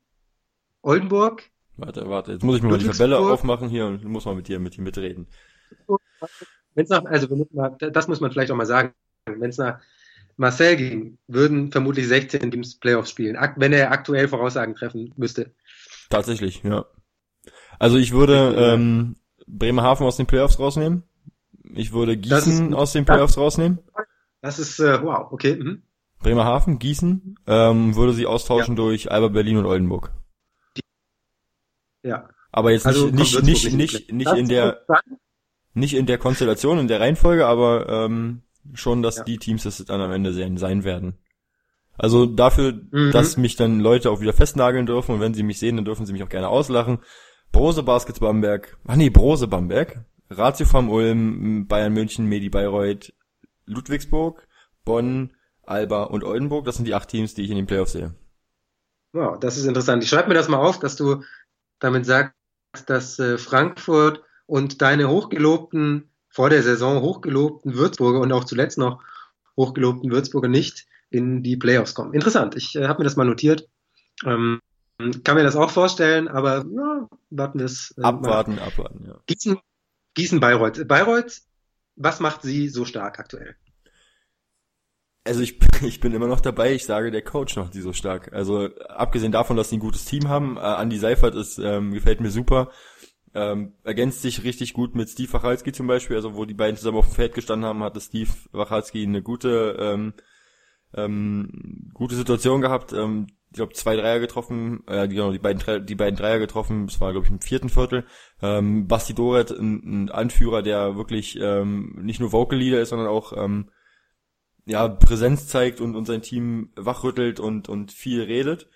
[0.81, 1.43] Oldenburg.
[1.77, 2.87] warte, warte, jetzt muss ich mir mal die.
[2.87, 5.27] Tabelle aufmachen hier und muss mal mit dir, mit dir mitreden.
[6.75, 7.27] Wenn's nach, also
[7.79, 8.93] das muss man vielleicht auch mal sagen.
[9.25, 9.79] Wenn es nach
[10.37, 15.51] Marcel ging, würden vermutlich 16 Teams Playoffs spielen, wenn er aktuell Voraussagen treffen müsste.
[16.09, 16.85] Tatsächlich, ja.
[17.77, 21.03] Also ich würde ähm, Bremerhaven aus den Playoffs rausnehmen.
[21.73, 23.79] Ich würde Gießen aus den Playoffs rausnehmen.
[24.41, 25.55] Das ist, äh, wow, okay.
[25.55, 25.83] Mhm.
[26.19, 28.83] Bremerhaven, Gießen, ähm, würde sie austauschen ja.
[28.83, 30.11] durch Alba Berlin und Oldenburg.
[32.03, 32.29] Ja.
[32.51, 34.81] Aber jetzt also nicht, nicht, nicht, nicht, nicht in der,
[35.73, 38.41] nicht in der Konstellation, in der Reihenfolge, aber ähm,
[38.73, 39.23] schon, dass ja.
[39.23, 41.17] die Teams das dann am Ende sein, sein werden.
[41.97, 43.11] Also dafür, mhm.
[43.11, 46.05] dass mich dann Leute auch wieder festnageln dürfen und wenn sie mich sehen, dann dürfen
[46.05, 46.99] sie mich auch gerne auslachen.
[47.51, 53.13] Brose Baskets Bamberg, ach nee, Brose Bamberg, Ratio vom Ulm, Bayern München, Medi Bayreuth,
[53.69, 54.47] Ludwigsburg,
[54.83, 58.15] Bonn, Alba und Oldenburg, das sind die acht Teams, die ich in den Playoffs sehe.
[59.13, 60.03] Wow, das ist interessant.
[60.03, 61.23] Ich schreibe mir das mal auf, dass du
[61.79, 62.33] damit sagst,
[62.87, 69.01] dass äh, Frankfurt und deine hochgelobten, vor der Saison hochgelobten Würzburger und auch zuletzt noch
[69.57, 72.13] hochgelobten Würzburger nicht in die Playoffs kommen.
[72.13, 73.67] Interessant, ich äh, habe mir das mal notiert.
[74.25, 74.59] Ähm,
[75.23, 77.93] kann mir das auch vorstellen, aber ja, warten wir es.
[77.97, 78.63] Äh, abwarten, mal.
[78.63, 79.19] abwarten, ja.
[79.25, 79.57] Gießen,
[80.13, 80.87] Gießen Bayreuth.
[80.87, 81.41] Bayreuth,
[81.99, 83.55] was macht sie so stark aktuell?
[85.25, 88.33] Also ich, ich bin immer noch dabei, ich sage, der Coach macht sie so stark.
[88.33, 92.21] Also abgesehen davon, dass sie ein gutes Team haben, äh, Andy Seifert ist, ähm, gefällt
[92.21, 92.71] mir super.
[93.35, 96.97] Ähm, ergänzt sich richtig gut mit Steve Wachalski zum Beispiel, also wo die beiden zusammen
[96.97, 100.13] auf dem Feld gestanden haben, hatte Steve Wachalski eine gute ähm,
[100.95, 102.91] ähm, gute Situation gehabt.
[102.93, 106.87] Ähm, ich glaube zwei Dreier getroffen, äh, genau die beiden die beiden Dreier getroffen.
[106.87, 108.05] Das war glaube ich im vierten Viertel.
[108.41, 113.07] Ähm, Basti Doret, ein, ein Anführer, der wirklich ähm, nicht nur Vocal Leader ist, sondern
[113.07, 113.69] auch ähm,
[114.65, 118.67] ja Präsenz zeigt und, und sein Team wachrüttelt und und viel redet.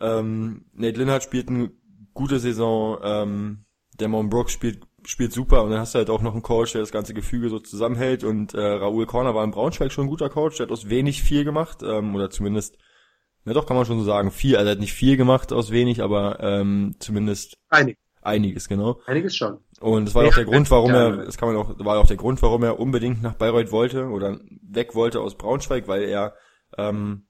[0.00, 1.70] Ähm, Nate Linhardt spielt eine
[2.14, 2.98] gute Saison.
[3.02, 3.64] Ähm,
[3.98, 6.80] Damon Brooks spielt spielt super und dann hast du halt auch noch einen Coach, der
[6.80, 10.28] das ganze Gefüge so zusammenhält und äh, Raoul Corner war in Braunschweig schon ein guter
[10.28, 12.76] Coach, der hat aus wenig viel gemacht ähm, oder zumindest,
[13.46, 15.70] na doch kann man schon so sagen, viel, also er hat nicht viel gemacht aus
[15.70, 17.96] wenig, aber ähm, zumindest Einig.
[18.20, 19.00] einiges, genau.
[19.06, 19.58] Einiges schon.
[19.80, 22.16] Und das war auch der Grund, warum er, das kann man auch, war auch der
[22.16, 26.34] Grund, warum er unbedingt nach Bayreuth wollte oder weg wollte aus Braunschweig, weil er
[26.76, 27.26] ähm,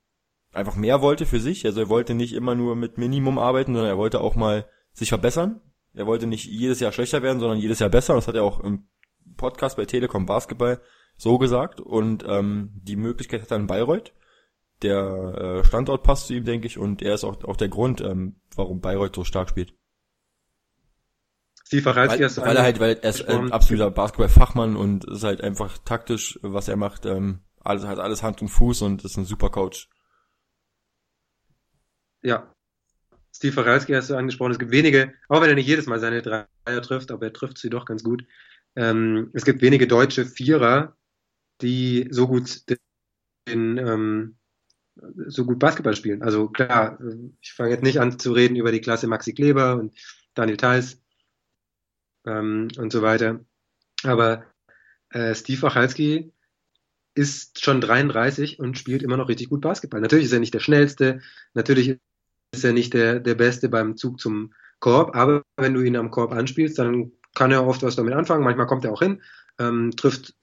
[0.52, 1.64] einfach mehr wollte für sich.
[1.64, 5.10] Also er wollte nicht immer nur mit Minimum arbeiten, sondern er wollte auch mal sich
[5.10, 5.60] verbessern
[5.96, 8.14] er wollte nicht jedes Jahr schlechter werden, sondern jedes Jahr besser.
[8.14, 8.86] Das hat er auch im
[9.36, 10.80] Podcast bei Telekom Basketball
[11.16, 11.80] so gesagt.
[11.80, 14.12] Und ähm, die Möglichkeit hat er in Bayreuth.
[14.82, 18.00] Der äh, Standort passt zu ihm, denke ich, und er ist auch, auch der Grund,
[18.00, 19.74] ähm, warum Bayreuth so stark spielt.
[21.64, 25.40] Steve Wachalski weil, weil er halt, weil er ist ein absoluter Basketball-Fachmann und ist halt
[25.40, 29.24] einfach taktisch, was er macht, ähm, alles hat alles Hand und Fuß und ist ein
[29.24, 29.88] super Coach.
[32.22, 32.54] Ja,
[33.36, 34.52] Steve Faralski hast du angesprochen.
[34.52, 36.46] Es gibt wenige, auch wenn er nicht jedes Mal seine Dreier
[36.82, 38.24] trifft, aber er trifft sie doch ganz gut.
[38.76, 40.96] Ähm, es gibt wenige deutsche Vierer,
[41.60, 42.62] die so gut
[43.46, 44.36] den, ähm,
[45.26, 46.22] so gut Basketball spielen.
[46.22, 46.98] Also klar,
[47.40, 49.94] ich fange jetzt nicht an zu reden über die Klasse Maxi Kleber und
[50.34, 51.00] Daniel Theiss
[52.26, 53.40] ähm, und so weiter.
[54.02, 54.44] Aber
[55.10, 56.32] äh, Steve Wachalski
[57.14, 60.00] ist schon 33 und spielt immer noch richtig gut Basketball.
[60.00, 61.20] Natürlich ist er nicht der schnellste,
[61.54, 61.98] natürlich
[62.52, 66.10] ist er nicht der, der Beste beim Zug zum Korb, aber wenn du ihn am
[66.10, 68.44] Korb anspielst, dann kann er oft was damit anfangen.
[68.44, 69.22] Manchmal kommt er auch hin,
[69.58, 70.34] ähm, trifft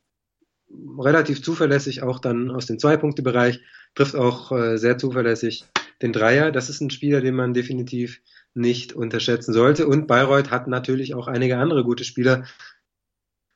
[0.97, 3.61] relativ zuverlässig auch dann aus dem Zwei-Punkte-Bereich,
[3.95, 5.65] trifft auch äh, sehr zuverlässig
[6.01, 6.51] den Dreier.
[6.51, 8.21] Das ist ein Spieler, den man definitiv
[8.53, 9.87] nicht unterschätzen sollte.
[9.87, 12.45] Und Bayreuth hat natürlich auch einige andere gute Spieler,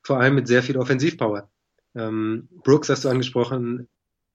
[0.02, 1.50] vor allem mit sehr viel Offensivpower.
[1.94, 3.88] Ähm, Brooks hast du angesprochen,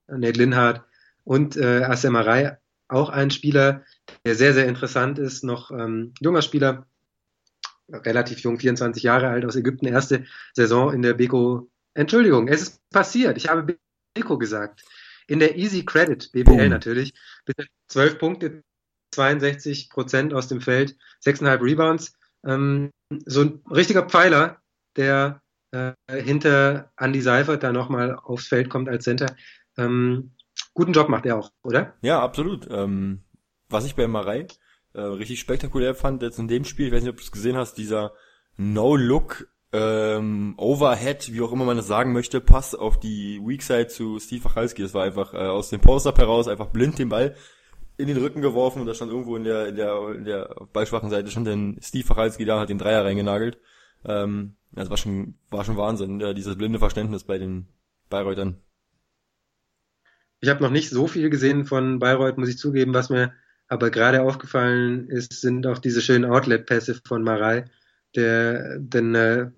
[0.07, 0.83] Nate Linhardt
[1.23, 3.83] und äh, Asemarei, auch ein Spieler,
[4.25, 6.85] der sehr, sehr interessant ist, noch ähm, junger Spieler,
[7.89, 11.69] relativ jung, 24 Jahre alt aus Ägypten, erste Saison in der Beko.
[11.93, 13.37] Entschuldigung, es ist passiert.
[13.37, 13.77] Ich habe
[14.13, 14.83] Beko gesagt.
[15.27, 16.69] In der Easy Credit, BBL Boom.
[16.69, 17.13] natürlich,
[17.45, 18.63] bitte 12 Punkte,
[19.11, 22.13] 62 Prozent aus dem Feld, 6,5 Rebounds.
[22.45, 22.91] Ähm,
[23.25, 24.61] so ein richtiger Pfeiler,
[24.97, 29.35] der äh, hinter Andy Seifert da nochmal aufs Feld kommt als Center.
[29.77, 30.31] Ähm,
[30.73, 31.95] guten Job macht er auch, oder?
[32.01, 32.67] Ja, absolut.
[32.69, 33.23] Ähm,
[33.69, 34.47] was ich bei Marei
[34.93, 37.57] äh, richtig spektakulär fand jetzt in dem Spiel, ich weiß nicht, ob du es gesehen
[37.57, 38.13] hast, dieser
[38.57, 44.19] No-Look ähm, Overhead, wie auch immer man das sagen möchte, Pass auf die Weakside zu
[44.19, 44.83] Steve Wachalski.
[44.83, 47.35] Das war einfach äh, aus dem Post-Up heraus einfach blind den Ball
[47.97, 51.09] in den Rücken geworfen und da stand irgendwo in der in der in der ballschwachen
[51.09, 53.59] Seite schon den Steve Wachalski da hat den Dreier reingenagelt.
[54.05, 57.67] Ähm, das war schon war schon Wahnsinn, ja, dieses blinde Verständnis bei den
[58.09, 58.61] Bayreutern.
[60.39, 62.93] Ich habe noch nicht so viel gesehen von Bayreuth, muss ich zugeben.
[62.93, 63.33] Was mir
[63.67, 67.65] aber gerade aufgefallen ist, sind auch diese schönen Outlet-Pässe von Marei.
[68.15, 69.51] Der, denn äh,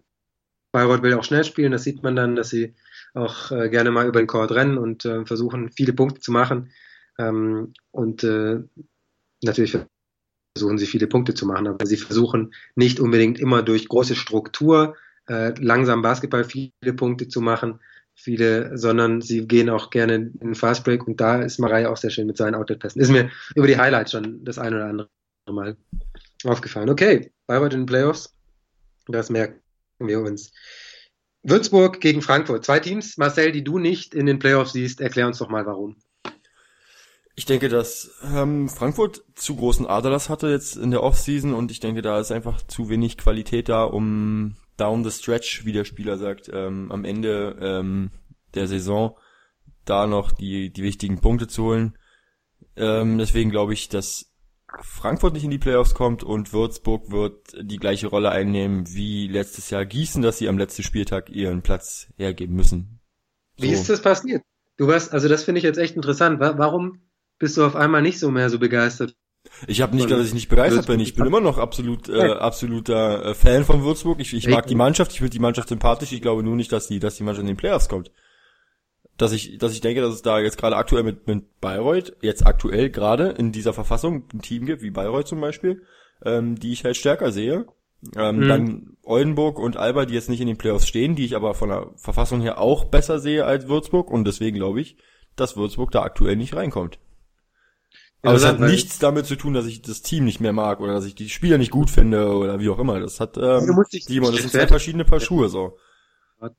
[0.76, 2.76] Bayreuth will auch schnell spielen, das sieht man dann, dass sie
[3.14, 6.70] auch äh, gerne mal über den Court rennen und äh, versuchen, viele Punkte zu machen.
[7.18, 8.60] Ähm, und äh,
[9.42, 9.78] natürlich
[10.54, 14.98] versuchen sie viele Punkte zu machen, aber sie versuchen nicht unbedingt immer durch große Struktur
[15.30, 17.80] äh, langsam Basketball viele Punkte zu machen,
[18.14, 22.10] viele, sondern sie gehen auch gerne in den Fastbreak und da ist Marei auch sehr
[22.10, 23.02] schön mit seinen Outlet-Pässen.
[23.02, 25.10] Ist mir über die Highlights schon das ein oder andere
[25.50, 25.78] Mal
[26.44, 26.90] aufgefallen.
[26.90, 28.34] Okay, Bayreuth in den Playoffs,
[29.08, 29.62] das merken
[30.00, 30.52] wir uns.
[31.44, 32.66] Würzburg gegen Frankfurt.
[32.66, 35.00] Zwei Teams, Marcel, die du nicht in den Playoffs siehst.
[35.00, 35.96] Erklär uns doch mal, warum.
[37.36, 41.82] Ich denke, dass ähm, Frankfurt zu großen Aderlass hatte jetzt in der Offseason und ich
[41.82, 46.18] denke, da ist einfach zu wenig Qualität da, um down the stretch, wie der Spieler
[46.18, 48.12] sagt, ähm, am Ende ähm,
[48.54, 49.18] der Saison
[49.84, 51.98] da noch die, die wichtigen Punkte zu holen.
[52.78, 54.32] Ähm, deswegen glaube ich, dass
[54.82, 59.70] Frankfurt nicht in die Playoffs kommt und Würzburg wird die gleiche Rolle einnehmen wie letztes
[59.70, 63.00] Jahr Gießen, dass sie am letzten Spieltag ihren Platz hergeben müssen.
[63.58, 63.64] So.
[63.64, 64.44] Wie ist das passiert?
[64.78, 66.40] Du warst, also das finde ich jetzt echt interessant.
[66.40, 67.02] Warum
[67.40, 69.16] bist du auf einmal nicht so mehr so begeistert?
[69.68, 71.00] Ich habe nicht dass ich nicht begeistert bin.
[71.00, 74.20] Ich bin immer noch absolut äh, absoluter äh, Fan von Würzburg.
[74.20, 76.12] Ich, ich mag die Mannschaft, ich finde die Mannschaft sympathisch.
[76.12, 78.12] Ich glaube nur nicht, dass die, dass die Mannschaft in den Playoffs kommt.
[79.18, 82.46] Dass ich, dass ich denke, dass es da jetzt gerade aktuell mit, mit Bayreuth, jetzt
[82.46, 85.84] aktuell gerade in dieser Verfassung ein Team gibt, wie Bayreuth zum Beispiel,
[86.24, 87.66] ähm, die ich halt stärker sehe.
[88.16, 88.48] Ähm, mhm.
[88.48, 91.70] Dann Oldenburg und Alba, die jetzt nicht in den Playoffs stehen, die ich aber von
[91.70, 94.98] der Verfassung her auch besser sehe als Würzburg und deswegen glaube ich,
[95.36, 97.00] dass Würzburg da aktuell nicht reinkommt.
[98.22, 100.94] Aber es hat nichts damit zu tun, dass ich das Team nicht mehr mag oder
[100.94, 103.00] dass ich die Spieler nicht gut finde oder wie auch immer.
[103.00, 105.78] Das hat ähm, Simon, das sind zwei verschiedene Paar Schuhe so.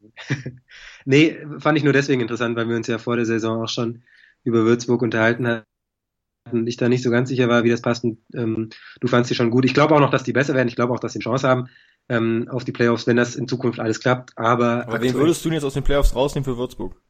[1.07, 4.03] nee, fand ich nur deswegen interessant, weil wir uns ja vor der Saison auch schon
[4.45, 6.67] über Würzburg unterhalten hatten.
[6.67, 8.05] Ich da nicht so ganz sicher war, wie das passt.
[8.05, 8.69] Und, ähm,
[9.01, 9.65] du fandst sie schon gut.
[9.65, 10.69] Ich glaube auch noch, dass die besser werden.
[10.69, 11.69] Ich glaube auch, dass sie eine Chance haben
[12.09, 14.37] ähm, auf die Playoffs, wenn das in Zukunft alles klappt.
[14.37, 17.01] Aber, Aber wen würdest du denn jetzt aus den Playoffs rausnehmen für Würzburg?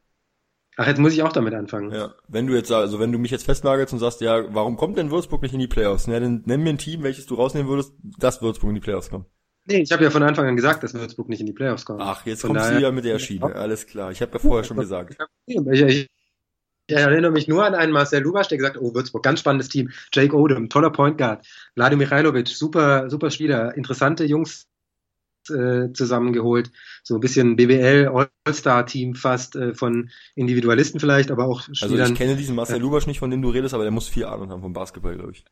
[0.79, 1.91] Ach, jetzt muss ich auch damit anfangen.
[1.91, 4.97] Ja, wenn du jetzt, also wenn du mich jetzt festnagelst und sagst, ja, warum kommt
[4.97, 6.05] denn Würzburg nicht in die Playoffs?
[6.05, 9.09] Ja, dann nenn mir ein Team, welches du rausnehmen würdest, dass Würzburg in die Playoffs
[9.09, 9.25] kommt.
[9.67, 12.01] Nee, ich habe ja von Anfang an gesagt, dass Würzburg nicht in die Playoffs kommt.
[12.01, 14.11] Ach, jetzt von daher, du ja mit der Schiene, alles klar.
[14.11, 15.17] Ich habe ja vorher schon gesagt.
[15.45, 16.09] Ich,
[16.89, 19.91] erinnere mich nur an einen Marcel Lubasch, der gesagt hat, oh, Würzburg, ganz spannendes Team.
[20.13, 21.45] Jake Odom, toller Point Guard.
[21.73, 23.75] Vladimir Mikhailovic, super, super Spieler.
[23.75, 24.67] Interessante Jungs
[25.49, 26.71] äh, zusammengeholt.
[27.03, 31.99] So ein bisschen BBL All-Star-Team fast äh, von Individualisten vielleicht, aber auch Spielern.
[31.99, 34.25] Also ich kenne diesen Marcel Lubasch nicht, von dem du redest, aber der muss viel
[34.25, 35.43] Ahnung haben vom Basketball, glaube ich.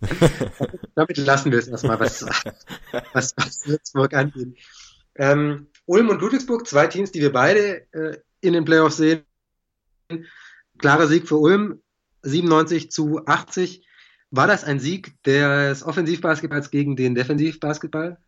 [0.94, 2.24] Damit lassen wir es erstmal, was,
[3.12, 4.58] was, was Würzburg angeht.
[5.14, 9.24] Ähm, Ulm und Ludwigsburg, zwei Teams, die wir beide äh, in den Playoffs sehen.
[10.78, 11.82] Klarer Sieg für Ulm,
[12.22, 13.86] 97 zu 80.
[14.30, 18.18] War das ein Sieg des Offensivbasketballs gegen den Defensivbasketball?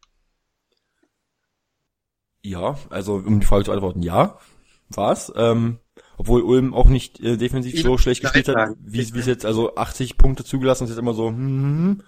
[2.44, 4.38] Ja, also um die Frage zu antworten, ja,
[4.88, 5.32] war's.
[5.36, 5.78] Ähm,
[6.22, 10.16] obwohl Ulm auch nicht äh, defensiv so schlecht gespielt hat, wie es jetzt, also 80
[10.16, 12.00] Punkte zugelassen ist jetzt immer so, hm,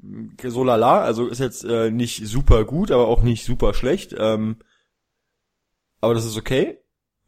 [0.00, 4.14] hm, so lala, also ist jetzt äh, nicht super gut, aber auch nicht super schlecht.
[4.16, 4.58] Ähm,
[6.00, 6.78] aber das ist okay.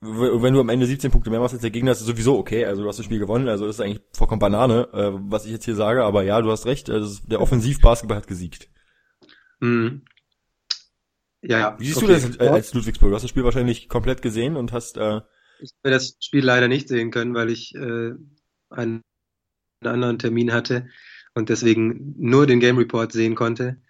[0.00, 2.66] Wenn du am Ende 17 Punkte mehr machst als der Gegner, ist es sowieso okay.
[2.66, 5.64] Also du hast das Spiel gewonnen, also ist eigentlich vollkommen Banane, äh, was ich jetzt
[5.64, 6.04] hier sage.
[6.04, 8.68] Aber ja, du hast recht, also der Offensivbasketball hat gesiegt.
[9.58, 10.02] Mhm.
[11.40, 12.06] Ja, Wie siehst okay.
[12.06, 13.10] du das als Ludwigsburg?
[13.10, 14.98] Du hast das Spiel wahrscheinlich komplett gesehen und hast.
[14.98, 15.22] Äh
[15.62, 18.12] ich habe das Spiel leider nicht sehen können, weil ich äh,
[18.70, 19.02] einen
[19.84, 20.88] anderen Termin hatte
[21.34, 23.80] und deswegen nur den Game Report sehen konnte.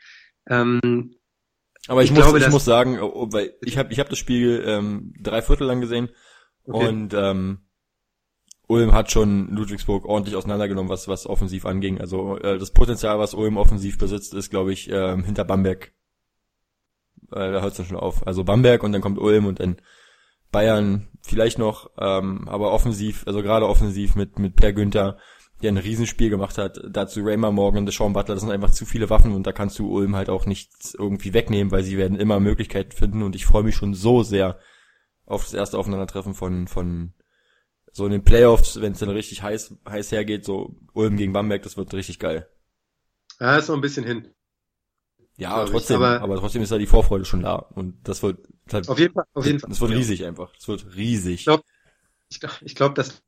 [0.49, 1.15] Ähm,
[1.89, 4.09] aber ich, ich muss, glaube, ich muss sagen, oh, oh, weil ich habe ich hab
[4.09, 6.11] das Spiel ähm, drei Viertel lang gesehen
[6.65, 6.89] okay.
[6.89, 7.59] und ähm,
[8.69, 12.01] Ulm hat schon Ludwigsburg ordentlich auseinandergenommen, was was offensiv anging.
[12.01, 15.93] Also äh, das Potenzial, was Ulm offensiv besitzt, ist, glaube ich, äh, hinter Bamberg
[17.33, 18.27] äh, da hört es dann schon auf.
[18.27, 19.77] Also Bamberg und dann kommt Ulm und dann
[20.53, 25.19] Bayern vielleicht noch, ähm, aber offensiv, also gerade offensiv mit, mit Per Günther,
[25.63, 29.11] der ein Riesenspiel gemacht hat, dazu Raymar Morgan, Sean Butler, das sind einfach zu viele
[29.11, 32.41] Waffen und da kannst du Ulm halt auch nichts irgendwie wegnehmen, weil sie werden immer
[32.41, 34.59] Möglichkeiten finden und ich freue mich schon so sehr
[35.25, 37.15] auf das erste Aufeinandertreffen von, von
[37.93, 41.63] so in den Playoffs, wenn es dann richtig heiß, heiß hergeht, so Ulm gegen Bamberg,
[41.63, 42.49] das wird richtig geil.
[43.39, 44.29] Ja, ist noch ein bisschen hin.
[45.37, 48.39] Ja, aber trotzdem, aber, aber, trotzdem ist da die Vorfreude schon da und das wird
[48.73, 49.71] halt, auf jeden Fall, auf jeden Fall.
[49.71, 50.53] Das wird riesig einfach.
[50.55, 51.41] Das wird riesig.
[51.41, 51.65] Ich glaube,
[52.31, 53.23] ich glaub, ich glaub, dass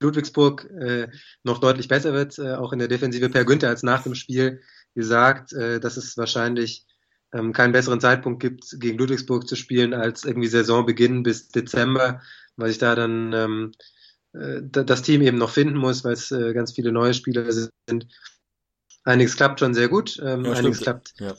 [0.00, 1.08] Ludwigsburg äh,
[1.44, 3.28] noch deutlich besser wird, äh, auch in der Defensive.
[3.28, 4.60] Per Günther als nach dem Spiel
[4.94, 6.86] gesagt, äh, dass es wahrscheinlich
[7.32, 12.22] ähm, keinen besseren Zeitpunkt gibt, gegen Ludwigsburg zu spielen, als irgendwie Saisonbeginn bis Dezember,
[12.56, 13.72] weil sich da dann ähm,
[14.32, 18.06] äh, das Team eben noch finden muss, weil es äh, ganz viele neue Spieler sind.
[19.04, 21.34] Einiges klappt schon sehr gut, ähm, ja, einiges klappt ja.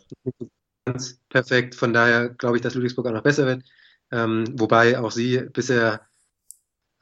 [0.85, 1.75] ganz perfekt.
[1.75, 3.63] Von daher glaube ich, dass Ludwigsburg auch noch besser wird.
[4.11, 6.01] Ähm, wobei auch sie bisher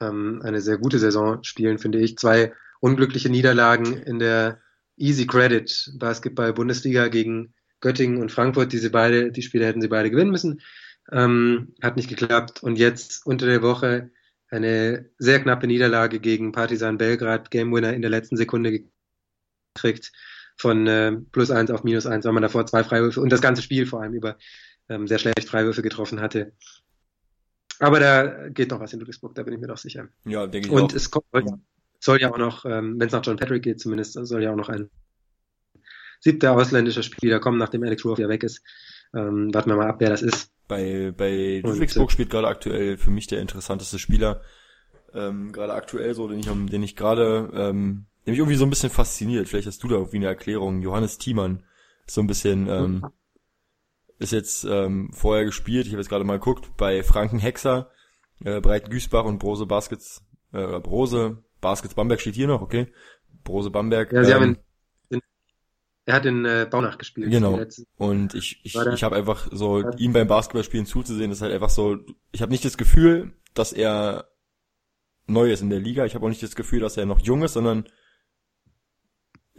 [0.00, 2.18] ähm, eine sehr gute Saison spielen, finde ich.
[2.18, 4.60] Zwei unglückliche Niederlagen in der
[4.96, 8.72] Easy Credit Basketball Bundesliga gegen Göttingen und Frankfurt.
[8.72, 10.60] Diese beide, die Spiele hätten sie beide gewinnen müssen.
[11.10, 12.62] ähm, hat nicht geklappt.
[12.62, 14.10] Und jetzt unter der Woche
[14.50, 18.84] eine sehr knappe Niederlage gegen Partizan Belgrad, Game Winner in der letzten Sekunde
[19.74, 20.12] gekriegt
[20.60, 23.62] von äh, plus eins auf minus eins, weil man davor zwei Freiwürfe und das ganze
[23.62, 24.36] Spiel vor allem über
[24.90, 26.52] ähm, sehr schlecht Freiwürfe getroffen hatte.
[27.78, 30.08] Aber da geht noch was in Ludwigsburg, da bin ich mir doch sicher.
[30.26, 30.96] Ja, denke ich Und auch.
[30.96, 31.24] es kommt,
[31.98, 34.56] soll ja auch noch, ähm, wenn es nach John Patrick geht zumindest, soll ja auch
[34.56, 34.90] noch ein
[36.20, 38.62] siebter ausländischer Spieler kommen, nachdem Alex Ruoff ja weg ist.
[39.14, 40.52] Ähm, warten wir mal ab, wer das ist.
[40.68, 44.42] Bei, bei Ludwigsburg spielt gerade aktuell für mich der interessanteste Spieler.
[45.14, 48.90] Ähm, gerade aktuell so, den ich, den ich gerade, ähm, mich irgendwie so ein bisschen
[48.90, 49.48] fasziniert.
[49.48, 50.82] Vielleicht hast du da irgendwie eine Erklärung.
[50.82, 51.64] Johannes Thiemann
[52.06, 53.06] ist so ein bisschen, ähm,
[54.18, 57.90] ist jetzt ähm, vorher gespielt, ich habe jetzt gerade mal geguckt, bei Franken Hexer,
[58.44, 62.92] äh, Breiten Güßbach und Brose Baskets, äh, Brose Baskets Bamberg steht hier noch, okay.
[63.44, 64.12] Brose Bamberg.
[64.12, 64.56] Ja, sie haben ähm,
[65.08, 65.20] ihn, in,
[66.04, 67.30] er hat in äh, Baunach gespielt.
[67.30, 67.60] Genau.
[67.96, 71.98] Und ich, ich, ich habe einfach so, ihm beim Basketballspielen zuzusehen, ist halt einfach so,
[72.32, 74.30] ich habe nicht das Gefühl, dass er
[75.26, 76.04] neu ist in der Liga.
[76.04, 77.84] Ich habe auch nicht das Gefühl, dass er noch jung ist, sondern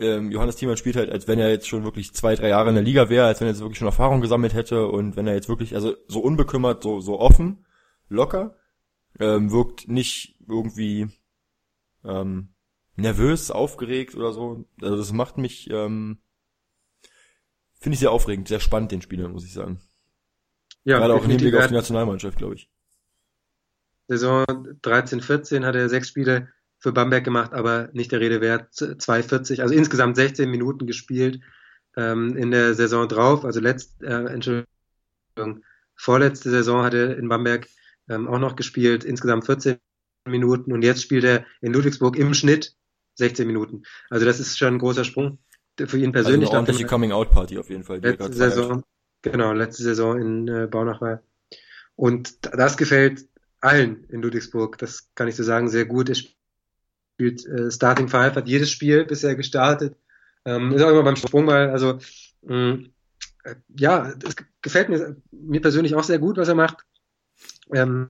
[0.01, 2.75] ähm, Johannes Thiemann spielt halt, als wenn er jetzt schon wirklich zwei, drei Jahre in
[2.75, 5.35] der Liga wäre, als wenn er jetzt wirklich schon Erfahrung gesammelt hätte und wenn er
[5.35, 7.65] jetzt wirklich, also so unbekümmert, so, so offen,
[8.09, 8.55] locker,
[9.19, 11.07] ähm, wirkt nicht irgendwie
[12.03, 12.49] ähm,
[12.95, 14.65] nervös, aufgeregt oder so.
[14.81, 16.19] Also das macht mich, ähm,
[17.79, 19.81] finde ich sehr aufregend, sehr spannend, den Spieler, muss ich sagen.
[20.83, 21.29] Ja, Gerade auch im.
[21.29, 22.69] Hinblick auf die Nationalmannschaft, glaube ich.
[24.07, 24.45] Saison
[24.81, 26.49] 13, 14 hat er sechs Spiele
[26.81, 28.73] für Bamberg gemacht, aber nicht der Rede wert.
[28.73, 31.39] 2,40, also insgesamt 16 Minuten gespielt
[31.95, 33.45] ähm, in der Saison drauf.
[33.45, 35.63] Also letzt, äh, Entschuldigung,
[35.95, 37.67] vorletzte Saison hat er in Bamberg
[38.09, 39.77] ähm, auch noch gespielt, insgesamt 14
[40.25, 42.75] Minuten und jetzt spielt er in Ludwigsburg im Schnitt
[43.15, 43.83] 16 Minuten.
[44.09, 45.37] Also das ist schon ein großer Sprung
[45.77, 46.49] für ihn Also persönlich.
[46.49, 47.99] eine ordentliche Coming-out-Party auf jeden Fall.
[47.99, 48.33] letzte.
[48.33, 48.83] Saison,
[49.21, 51.21] genau, letzte Saison in äh, Baunach war.
[51.95, 53.27] Und das gefällt
[53.59, 56.09] allen in Ludwigsburg, das kann ich so sagen, sehr gut.
[56.09, 56.15] Er
[57.21, 59.95] spielt äh, Starting Five, hat jedes Spiel bisher gestartet,
[60.45, 61.99] ähm, ist auch immer beim Sprungball, also
[62.41, 62.85] mh,
[63.43, 66.77] äh, ja, es gefällt mir, mir persönlich auch sehr gut, was er macht.
[67.73, 68.09] Ähm,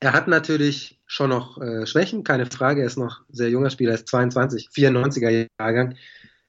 [0.00, 3.92] er hat natürlich schon noch äh, Schwächen, keine Frage, er ist noch sehr junger Spieler,
[3.92, 5.96] er ist 22, 94er Jahrgang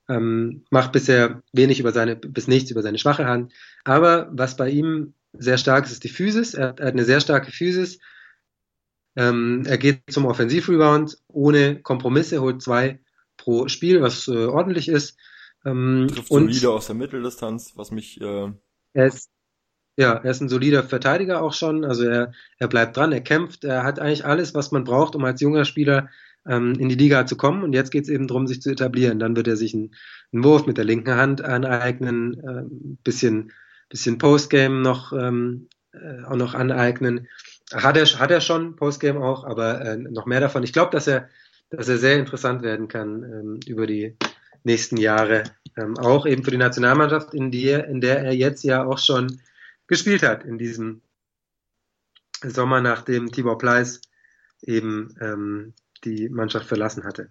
[0.09, 3.53] ähm, macht bisher wenig über seine, bis nichts über seine schwache Hand.
[3.83, 6.55] Aber was bei ihm sehr stark ist, ist die Physis.
[6.55, 7.99] Er, er hat eine sehr starke Physis.
[9.19, 12.99] Ähm, er geht zum Offensivrebound ohne Kompromisse, holt zwei
[13.35, 15.17] pro Spiel, was äh, ordentlich ist.
[15.65, 18.47] Ähm, Trifft und solide aus der Mitteldistanz, was mich, äh,
[18.93, 19.29] er ist,
[19.97, 21.83] ja, er ist ein solider Verteidiger auch schon.
[21.83, 25.25] Also er, er bleibt dran, er kämpft, er hat eigentlich alles, was man braucht, um
[25.25, 26.07] als junger Spieler
[26.47, 27.63] ähm, in die Liga zu kommen.
[27.63, 29.19] Und jetzt geht es eben darum, sich zu etablieren.
[29.19, 29.93] Dann wird er sich einen,
[30.31, 33.51] einen Wurf mit der linken Hand aneignen, ähm, bisschen,
[33.89, 37.27] bisschen Postgame noch, ähm, äh, auch noch aneignen.
[37.73, 40.63] Hat er, hat er schon, Postgame auch, aber äh, noch mehr davon.
[40.63, 41.29] Ich glaube, dass er,
[41.69, 44.17] dass er sehr interessant werden kann ähm, über die
[44.63, 45.43] nächsten Jahre.
[45.77, 49.39] Ähm, auch eben für die Nationalmannschaft, in, die, in der er jetzt ja auch schon
[49.87, 51.01] gespielt hat, in diesem
[52.43, 54.01] Sommer, nachdem Tibor Pleiss
[54.61, 57.29] eben ähm, die Mannschaft verlassen hatte.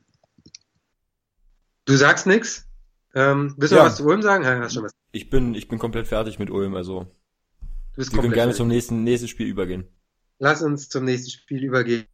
[1.84, 2.66] Du sagst nix?
[3.14, 3.82] Ähm, willst du Ja.
[3.84, 4.44] noch was zu Ulm sagen?
[4.46, 4.92] Hast schon was.
[5.12, 7.06] ich bin, ich bin komplett fertig mit Ulm, also
[7.94, 8.58] Du bist wir können gerne fertig.
[8.58, 9.88] zum nächsten, nächsten Spiel übergehen.
[10.38, 12.06] Lass uns zum nächsten Spiel übergehen.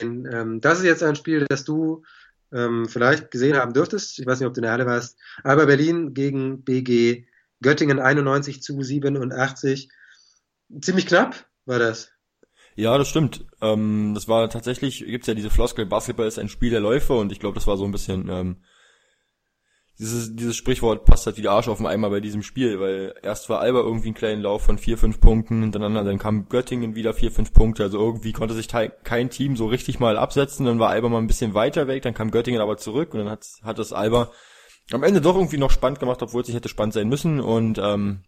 [0.00, 2.04] Ähm, das ist jetzt ein Spiel, das du
[2.52, 4.18] ähm, vielleicht gesehen haben dürftest.
[4.18, 5.18] Ich weiß nicht, ob du in der Halle warst.
[5.42, 7.26] Aber Berlin gegen BG
[7.60, 9.90] Göttingen 91 zu 87.
[10.80, 12.12] Ziemlich knapp war das.
[12.76, 13.44] Ja, das stimmt.
[13.60, 17.32] Ähm, das war tatsächlich, gibt's ja diese Floskel, Basketball ist ein Spiel der Läufe und
[17.32, 18.62] ich glaube, das war so ein bisschen, ähm,
[19.98, 23.14] dieses, dieses Sprichwort passt halt wie der Arsch auf den Eimer bei diesem Spiel, weil
[23.22, 26.94] erst war Alba irgendwie einen kleinen Lauf von vier, fünf Punkten hintereinander, dann kam Göttingen
[26.94, 30.78] wieder vier, fünf Punkte, also irgendwie konnte sich kein Team so richtig mal absetzen, dann
[30.78, 33.44] war Alba mal ein bisschen weiter weg, dann kam Göttingen aber zurück und dann hat,
[33.62, 34.30] hat das Alba
[34.92, 37.78] am Ende doch irgendwie noch spannend gemacht, obwohl es nicht hätte spannend sein müssen und
[37.78, 38.22] ähm,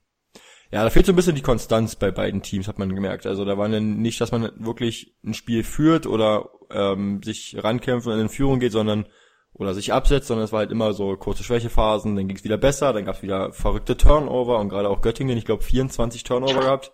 [0.72, 3.26] ja, da fehlt so ein bisschen die Konstanz bei beiden Teams, hat man gemerkt.
[3.26, 8.07] Also da war dann nicht, dass man wirklich ein Spiel führt oder ähm, sich rankämpft
[8.07, 9.07] und in Führung geht, sondern
[9.55, 12.57] oder sich absetzt, sondern es war halt immer so kurze Schwächephasen, dann ging es wieder
[12.57, 16.61] besser, dann gab es wieder verrückte Turnover und gerade auch Göttingen, ich glaube 24 Turnover
[16.61, 16.92] gehabt.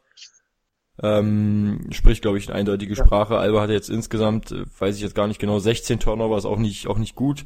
[1.03, 3.37] Ähm, spricht, glaube ich, eine eindeutige Sprache.
[3.37, 6.57] Alba hatte jetzt insgesamt, äh, weiß ich jetzt gar nicht genau, 16 Turnover, ist auch
[6.57, 7.45] nicht, auch nicht gut.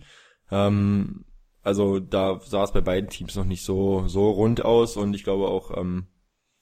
[0.52, 1.24] Ähm,
[1.62, 5.24] also da sah es bei beiden Teams noch nicht so, so rund aus und ich
[5.24, 6.06] glaube auch, ähm,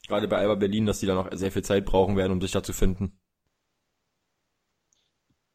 [0.08, 2.52] gerade bei Alba Berlin, dass die da noch sehr viel Zeit brauchen werden, um sich
[2.52, 3.20] da zu finden.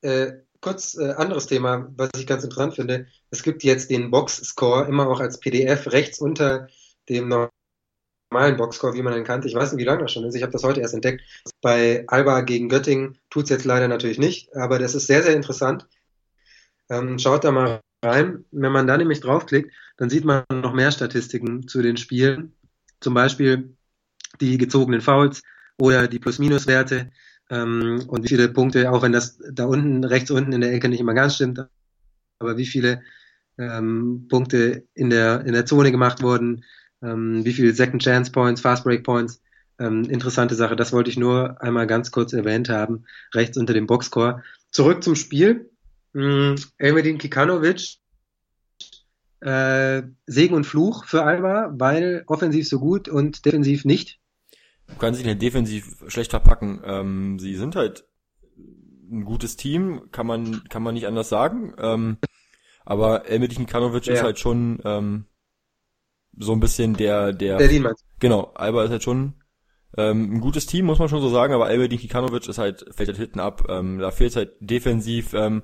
[0.02, 3.06] Äh, kurz äh, anderes Thema, was ich ganz interessant finde.
[3.30, 6.68] Es gibt jetzt den Box-Score immer auch als PDF rechts unter
[7.10, 9.48] dem normalen Boxscore, wie man ihn kannte.
[9.48, 10.36] Ich weiß nicht, wie lange das schon ist.
[10.36, 11.22] Ich habe das heute erst entdeckt.
[11.62, 15.86] Bei Alba gegen Göttingen tut's jetzt leider natürlich nicht, aber das ist sehr, sehr interessant.
[16.90, 18.46] Ähm, schaut da mal rein.
[18.52, 22.56] Wenn man da nämlich draufklickt, dann sieht man noch mehr Statistiken zu den Spielen.
[23.02, 23.76] Zum Beispiel
[24.40, 25.44] die gezogenen Fouls
[25.78, 27.12] oder die Plus-Minus-Werte
[27.54, 30.90] ähm, und wie viele Punkte, auch wenn das da unten, rechts unten in der Ecke
[30.90, 31.64] nicht immer ganz stimmt,
[32.40, 33.04] aber wie viele
[33.60, 36.66] ähm, Punkte in der, in der Zone gemacht wurden,
[37.04, 39.42] ähm, wie viele Second Chance Points, Fast Break Points.
[39.80, 43.86] Ähm, interessante Sache, das wollte ich nur einmal ganz kurz erwähnt haben, rechts unter dem
[43.86, 44.44] Boxscore.
[44.72, 45.70] Zurück zum Spiel.
[46.16, 47.98] Ähm, Elmedin Kikanovic,
[49.42, 54.20] äh, Segen und Fluch für Alba, weil offensiv so gut und defensiv nicht.
[55.00, 56.82] Kannst ihn ja defensiv schlecht verpacken.
[56.86, 58.06] Ähm, sie sind halt
[59.12, 61.74] ein gutes Team, kann man, kann man nicht anders sagen.
[61.78, 62.18] Ähm,
[62.86, 64.14] aber Elmedin Kikanovic ja.
[64.14, 65.26] ist halt schon ähm,
[66.38, 67.58] so ein bisschen der, der.
[67.58, 69.34] Berlin meinst Genau, Alba ist halt schon
[69.98, 73.10] ähm, ein gutes Team, muss man schon so sagen, aber Alba Kikanovic ist halt, fällt
[73.10, 73.66] halt hinten ab.
[73.70, 75.64] Ähm, da fehlt halt defensiv, ähm,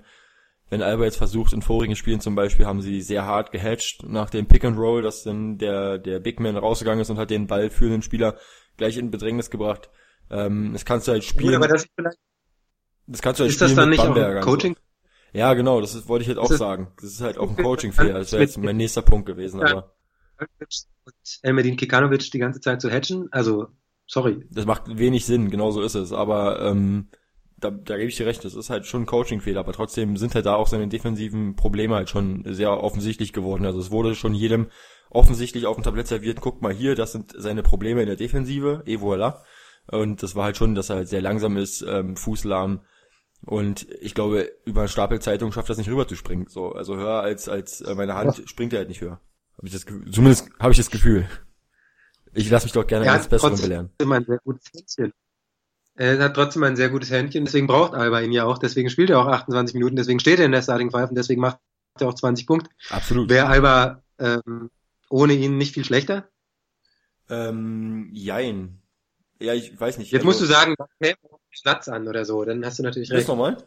[0.69, 4.29] wenn Alba jetzt versucht, in vorigen Spielen zum Beispiel, haben sie sehr hart gehatcht nach
[4.29, 7.47] dem Pick and Roll, dass dann der, der Big Man rausgegangen ist und hat den
[7.47, 8.35] Ball für den Spieler
[8.77, 9.89] gleich in Bedrängnis gebracht.
[10.29, 11.55] Ähm, das kannst du halt spielen.
[11.55, 11.87] aber das,
[13.07, 14.75] das kannst du halt ist spielen das dann nicht auch Coaching?
[14.75, 14.81] So.
[15.33, 16.91] Ja, genau, das ist, wollte ich halt auch sagen.
[16.97, 18.13] Das ist halt auch ein Coaching-Fehler.
[18.13, 19.95] Das wäre jetzt mein nächster Punkt gewesen, aber.
[20.39, 23.67] Und Elmedin Kikanovic die ganze Zeit zu hatchen, also,
[24.07, 24.45] sorry.
[24.49, 27.09] Das macht wenig Sinn, genau so ist es, aber, ähm,
[27.57, 30.33] da, da gebe ich dir recht, das ist halt schon ein Coaching-Fehler, aber trotzdem sind
[30.33, 33.65] halt da auch seine defensiven Probleme halt schon sehr offensichtlich geworden.
[33.65, 34.67] Also es wurde schon jedem
[35.09, 38.83] offensichtlich auf dem Tablett serviert, guck mal hier, das sind seine Probleme in der Defensive,
[38.85, 39.41] et voilà.
[39.87, 42.81] Und das war halt schon, dass er halt sehr langsam ist, ähm, fußlahm.
[43.45, 46.47] Und ich glaube, über eine Stapelzeitung schafft das nicht rüber zu springen.
[46.47, 49.19] So, also höher als als äh, meine Hand springt er halt nicht höher.
[49.57, 51.27] Hab ich das Gefühl, zumindest habe ich das Gefühl.
[52.33, 53.89] Ich lasse mich doch gerne als Besseren belehren.
[53.99, 55.13] Ein sehr gutes Händchen.
[55.95, 59.09] Er hat trotzdem ein sehr gutes Händchen, deswegen braucht Alba ihn ja auch, deswegen spielt
[59.09, 61.59] er auch 28 Minuten, deswegen steht er in der Starting Five und deswegen macht
[61.99, 62.69] er auch 20 Punkte.
[62.89, 63.29] Absolut.
[63.29, 64.69] Wäre Alba ähm,
[65.09, 66.29] ohne ihn nicht viel schlechter?
[67.29, 68.81] Ähm, jein.
[69.39, 70.11] Ja, ich weiß nicht.
[70.11, 71.15] Jetzt also, musst du sagen, okay,
[71.53, 73.27] Satz an oder so, dann hast du natürlich recht.
[73.27, 73.57] nochmal?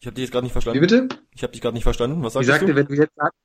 [0.00, 0.76] Ich habe dich jetzt gerade nicht verstanden.
[0.76, 1.08] Wie bitte?
[1.34, 2.22] Ich habe dich gerade nicht verstanden.
[2.22, 2.76] Was sagst ich sagte, du?
[2.76, 3.38] Wenn du jetzt sagst,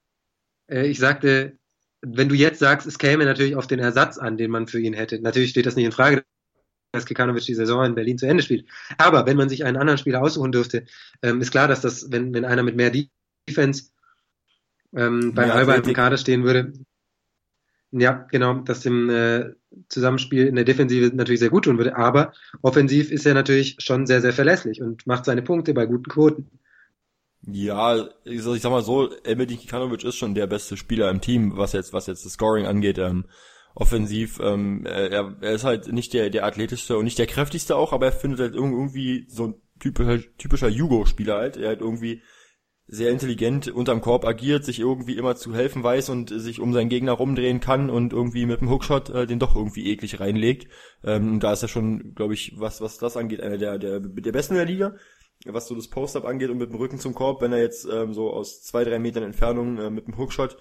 [0.67, 1.57] äh, ich sagte,
[2.01, 4.93] wenn du jetzt sagst, es käme natürlich auf den Ersatz an, den man für ihn
[4.93, 5.19] hätte.
[5.19, 6.23] Natürlich steht das nicht in Frage,
[6.91, 8.67] dass Kikanovic die Saison in Berlin zu Ende spielt.
[8.97, 10.85] Aber wenn man sich einen anderen Spieler aussuchen dürfte,
[11.21, 12.91] ähm, ist klar, dass das, wenn, wenn einer mit mehr
[13.49, 13.92] Defense
[14.95, 16.73] ähm, bei Alba im Kader stehen würde,
[17.95, 19.51] ja, genau, dass dem äh,
[19.87, 21.95] Zusammenspiel in der Defensive natürlich sehr gut tun würde.
[21.95, 22.33] Aber
[22.63, 26.49] offensiv ist er natürlich schon sehr, sehr verlässlich und macht seine Punkte bei guten Quoten.
[27.45, 31.73] Ja, ich sag mal so, Elmedin Kikanovic ist schon der beste Spieler im Team, was
[31.73, 32.97] jetzt, was jetzt das Scoring angeht.
[32.97, 33.25] Ähm,
[33.75, 37.93] offensiv, ähm, er, er ist halt nicht der, der athletischste und nicht der kräftigste auch,
[37.93, 41.57] aber er findet halt irgendwie so ein typischer, typischer Jugo-Spieler halt.
[41.57, 42.23] Er halt irgendwie
[42.93, 46.89] sehr intelligent unterm Korb agiert, sich irgendwie immer zu helfen weiß und sich um seinen
[46.89, 50.67] Gegner rumdrehen kann und irgendwie mit dem Hookshot äh, den doch irgendwie eklig reinlegt.
[51.03, 54.31] Ähm, da ist er schon, glaube ich, was was das angeht, einer der der der
[54.31, 54.95] besten der Liga.
[55.45, 58.13] Was so das Post-up angeht und mit dem Rücken zum Korb, wenn er jetzt ähm,
[58.13, 60.55] so aus zwei drei Metern Entfernung äh, mit dem Hookshot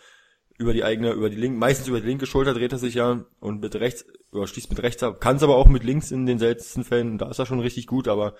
[0.58, 3.24] über die eigene, über die linke, meistens über die linke Schulter dreht er sich ja
[3.40, 6.26] und mit rechts, oder schließt mit rechts ab, kann es aber auch mit links in
[6.26, 8.34] den seltensten Fällen, da ist er schon richtig gut, aber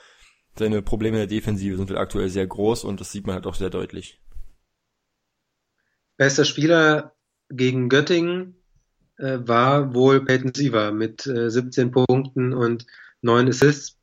[0.58, 3.46] seine Probleme in der Defensive sind halt aktuell sehr groß und das sieht man halt
[3.46, 4.20] auch sehr deutlich.
[6.16, 7.14] Bester Spieler
[7.48, 8.56] gegen Göttingen
[9.16, 12.86] äh, war wohl Peyton Siever mit äh, 17 Punkten und
[13.22, 13.98] 9 Assists.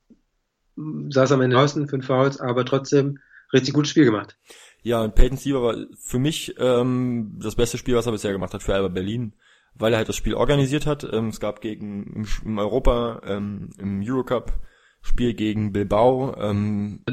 [0.76, 3.20] Saß am Ende draußen, 5 Fouls, aber trotzdem
[3.54, 4.38] richtig gutes Spiel gemacht.
[4.82, 8.54] Ja, und Peyton Siever war für mich ähm, das beste Spiel, was er bisher gemacht
[8.54, 9.34] hat für Alba Berlin,
[9.76, 11.06] weil er halt das Spiel organisiert hat.
[11.12, 14.54] Ähm, es gab gegen im, im Europa, ähm, im Eurocup
[15.02, 17.04] Spiel gegen Bilbao ähm,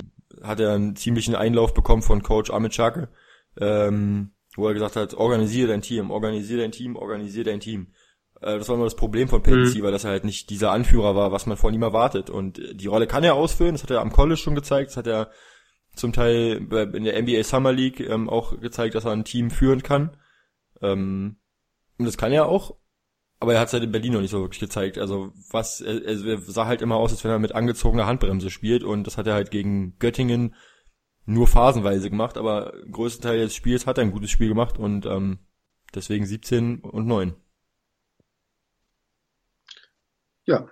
[0.43, 3.09] hat er einen ziemlichen Einlauf bekommen von Coach Amit Schake,
[3.59, 7.89] ähm, wo er gesagt hat, organisiere dein Team, organisiere dein Team, organisiere dein Team.
[8.41, 9.83] Äh, das war immer das Problem von Peyton mhm.
[9.83, 12.31] weil dass er halt nicht dieser Anführer war, was man von ihm erwartet.
[12.31, 15.07] Und die Rolle kann er ausfüllen, das hat er am College schon gezeigt, das hat
[15.07, 15.31] er
[15.95, 19.83] zum Teil in der NBA Summer League ähm, auch gezeigt, dass er ein Team führen
[19.83, 20.17] kann.
[20.83, 21.39] Ähm,
[21.99, 22.77] und das kann er auch
[23.39, 24.99] aber er hat es halt in Berlin noch nicht so wirklich gezeigt.
[24.99, 28.83] Also was, er, er sah halt immer aus, als wenn er mit angezogener Handbremse spielt.
[28.83, 30.55] Und das hat er halt gegen Göttingen
[31.27, 34.79] nur phasenweise gemacht, aber größten Teil des Spiels hat er ein gutes Spiel gemacht.
[34.79, 35.39] Und ähm,
[35.95, 37.35] deswegen 17 und 9.
[40.47, 40.69] Ja.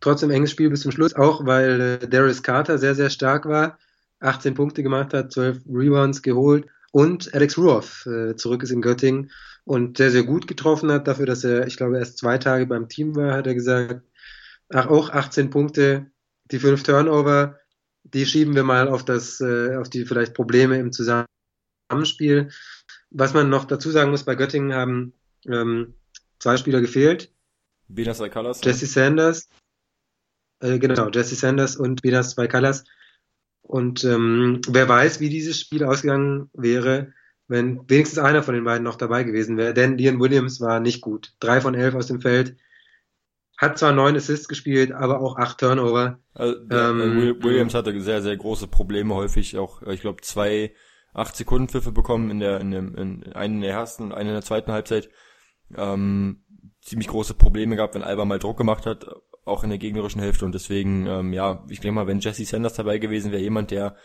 [0.00, 3.78] Trotzdem enges Spiel bis zum Schluss, auch weil äh, Darius Carter sehr, sehr stark war,
[4.20, 6.66] 18 Punkte gemacht hat, 12 Rebounds geholt.
[6.92, 9.30] Und Alex Ruoff äh, zurück ist in Göttingen
[9.64, 12.88] und sehr, sehr gut getroffen hat, dafür, dass er, ich glaube, erst zwei Tage beim
[12.88, 14.02] Team war, hat er gesagt,
[14.72, 16.10] ach, auch 18 Punkte,
[16.50, 17.58] die fünf Turnover,
[18.02, 22.50] die schieben wir mal auf das, äh, auf die vielleicht Probleme im Zusammenspiel.
[23.10, 25.14] Was man noch dazu sagen muss, bei Göttingen haben
[25.46, 25.94] ähm,
[26.38, 27.32] zwei Spieler gefehlt.
[27.88, 28.60] Benas Vaikalas.
[28.62, 29.48] Jesse Sanders,
[30.60, 32.84] äh, genau, Jesse Sanders und Benas Vaikalas.
[33.62, 37.14] Und ähm, wer weiß, wie dieses Spiel ausgegangen wäre,
[37.48, 39.74] wenn wenigstens einer von den beiden noch dabei gewesen wäre.
[39.74, 41.34] Denn Ian Williams war nicht gut.
[41.40, 42.56] Drei von elf aus dem Feld.
[43.56, 46.18] Hat zwar neun Assists gespielt, aber auch acht Turnover.
[46.32, 49.56] Also, ähm, Williams hatte sehr, sehr große Probleme häufig.
[49.58, 50.74] Auch, ich glaube, zwei
[51.12, 54.30] acht Sekunden Pfiffe bekommen in der, in dem, in einen in der ersten und einen
[54.30, 55.08] in der zweiten Halbzeit.
[55.76, 56.44] Ähm,
[56.82, 59.06] ziemlich große Probleme gehabt, wenn Alba mal Druck gemacht hat,
[59.44, 60.44] auch in der gegnerischen Hälfte.
[60.44, 63.96] Und deswegen, ähm, ja, ich denke mal, wenn Jesse Sanders dabei gewesen wäre, jemand, der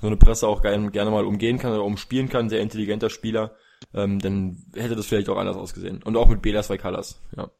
[0.00, 3.56] so eine Presse auch gerne, gerne mal umgehen kann oder umspielen kann, sehr intelligenter Spieler,
[3.94, 6.02] ähm, dann hätte das vielleicht auch anders ausgesehen.
[6.02, 7.50] Und auch mit Belas Vaikalas, ja.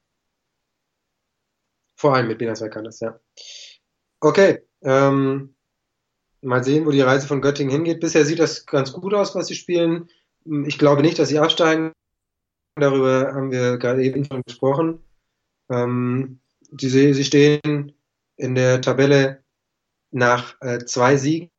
[1.96, 3.18] Vor allem mit Belas Vaikalas, ja.
[4.20, 5.54] Okay, ähm,
[6.40, 8.00] mal sehen, wo die Reise von Göttingen hingeht.
[8.00, 10.08] Bisher sieht das ganz gut aus, was sie spielen.
[10.66, 11.92] Ich glaube nicht, dass sie absteigen.
[12.76, 15.02] Darüber haben wir gerade eben schon gesprochen.
[15.68, 16.40] Ähm,
[16.78, 17.92] sie, sie stehen
[18.36, 19.42] in der Tabelle
[20.10, 21.50] nach äh, zwei Siegen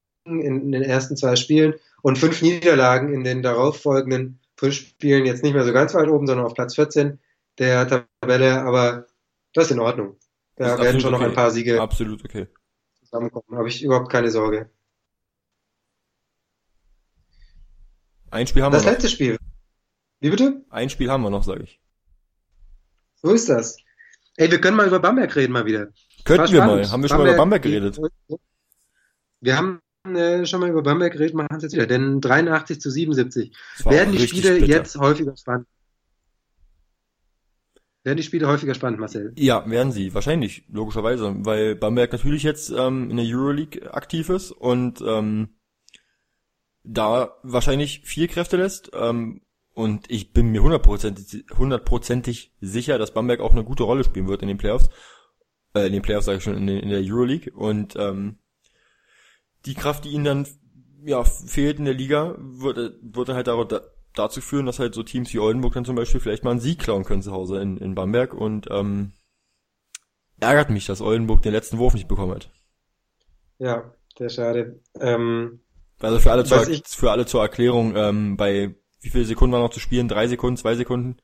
[0.42, 5.54] in, den ersten zwei Spielen und fünf Niederlagen in den darauffolgenden fünf Spielen jetzt nicht
[5.54, 7.20] mehr so ganz weit oben, sondern auf Platz 14
[7.58, 9.08] der Tabelle, aber
[9.54, 10.18] das ist in Ordnung.
[10.56, 11.24] Da werden schon okay.
[11.24, 12.48] noch ein paar Siege absolut okay.
[13.00, 13.58] zusammenkommen.
[13.58, 14.70] Habe ich überhaupt keine Sorge.
[18.32, 18.96] Ein Spiel haben das wir noch.
[18.96, 19.38] Das letzte Spiel.
[20.20, 20.66] Wie bitte?
[20.70, 21.80] Ein Spiel haben wir noch, sage ich.
[23.16, 23.78] So ist das.
[24.36, 25.88] Ey, wir können mal über Bamberg reden mal wieder.
[26.26, 26.90] Könnten wir mal.
[26.90, 28.00] Haben wir schon mal über Bamberg geredet?
[29.42, 31.88] Wir haben äh, schon mal über Bamberg geredet, machen es jetzt wieder.
[31.88, 33.56] Denn 83 zu 77.
[33.86, 34.66] Werden die Spiele bitter.
[34.66, 35.68] jetzt häufiger spannend?
[38.04, 39.34] Werden die Spiele häufiger spannend, Marcel?
[39.36, 40.14] Ja, werden sie.
[40.14, 41.36] Wahrscheinlich, logischerweise.
[41.40, 45.50] Weil Bamberg natürlich jetzt ähm, in der Euroleague aktiv ist und ähm,
[46.84, 48.92] da wahrscheinlich viel Kräfte lässt.
[48.94, 49.42] Ähm,
[49.74, 54.42] und ich bin mir hundertprozentig, hundertprozentig sicher, dass Bamberg auch eine gute Rolle spielen wird
[54.42, 54.90] in den Playoffs.
[55.74, 57.52] Äh, in den Playoffs sage ich schon, in, den, in der Euroleague.
[57.54, 58.40] Und ähm,
[59.66, 60.48] die Kraft, die ihnen dann
[61.04, 63.82] ja, fehlt in der Liga, wird dann halt da,
[64.16, 66.80] dazu führen, dass halt so Teams wie Oldenburg dann zum Beispiel vielleicht mal einen Sieg
[66.80, 68.34] klauen können zu Hause in, in Bamberg.
[68.34, 69.14] Und ähm,
[70.40, 72.52] ärgert mich, dass Oldenburg den letzten Wurf nicht bekommen hat.
[73.58, 74.80] Ja, sehr schade.
[75.00, 75.62] Ähm,
[76.00, 79.72] also für alle, zur, für alle zur Erklärung, ähm, bei wie viele Sekunden war noch
[79.72, 80.08] zu spielen?
[80.08, 81.18] Drei Sekunden, zwei Sekunden?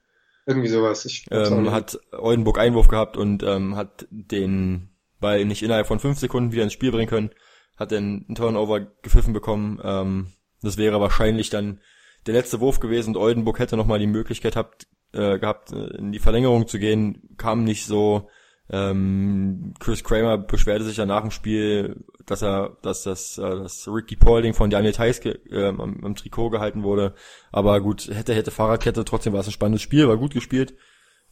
[0.45, 1.05] Irgendwie sowas.
[1.05, 6.19] Ich ähm, hat Oldenburg Einwurf gehabt und ähm, hat den Ball nicht innerhalb von fünf
[6.19, 7.31] Sekunden wieder ins Spiel bringen können,
[7.78, 9.80] hat dann einen Turnover gepfiffen bekommen.
[9.84, 10.28] Ähm,
[10.61, 11.80] das wäre wahrscheinlich dann
[12.26, 16.19] der letzte Wurf gewesen und Oldenburg hätte nochmal die Möglichkeit habt, äh, gehabt, in die
[16.19, 18.28] Verlängerung zu gehen, kam nicht so
[18.69, 23.88] ähm, Chris Kramer beschwerte sich ja nach dem Spiel, dass er, dass das, äh, das
[23.88, 27.13] Ricky Paulding von Daniel Theiske äh, am, am, Trikot gehalten wurde.
[27.51, 30.76] Aber gut, hätte, hätte Fahrradkette, trotzdem war es ein spannendes Spiel, war gut gespielt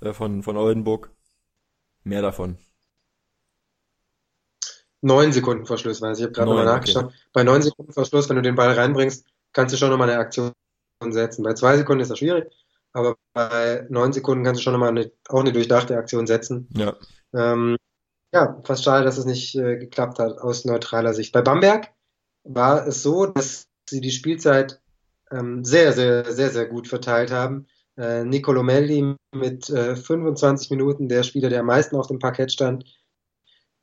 [0.01, 1.09] äh, von, von Oldenburg.
[2.03, 2.57] Mehr davon.
[5.03, 7.05] Neun Sekunden Verschluss, weil ich habe gerade nochmal nachgeschaut.
[7.05, 7.15] Okay.
[7.33, 10.53] Bei neun Sekunden Verschluss, wenn du den Ball reinbringst, kannst du schon nochmal eine Aktion
[11.05, 11.43] setzen.
[11.43, 12.49] Bei zwei Sekunden ist das schwierig,
[12.93, 16.69] aber bei neun Sekunden kannst du schon nochmal eine, auch eine durchdachte Aktion setzen.
[16.73, 16.95] Ja.
[17.33, 17.75] Ähm,
[18.33, 21.33] ja, fast schade, dass es nicht äh, geklappt hat aus neutraler Sicht.
[21.33, 21.89] Bei Bamberg
[22.45, 24.81] war es so, dass sie die Spielzeit
[25.31, 27.67] ähm, sehr, sehr, sehr, sehr gut verteilt haben.
[27.97, 32.51] Äh, Nicolo Melli mit äh, 25 Minuten, der Spieler, der am meisten auf dem Parkett
[32.51, 32.85] stand.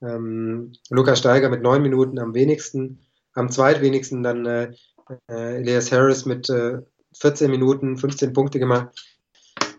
[0.03, 3.01] Ähm, Lukas Steiger mit neun Minuten am wenigsten.
[3.35, 4.73] Am zweitwenigsten dann äh,
[5.29, 6.79] äh, Elias Harris mit äh,
[7.15, 8.91] 14 Minuten, 15 Punkte gemacht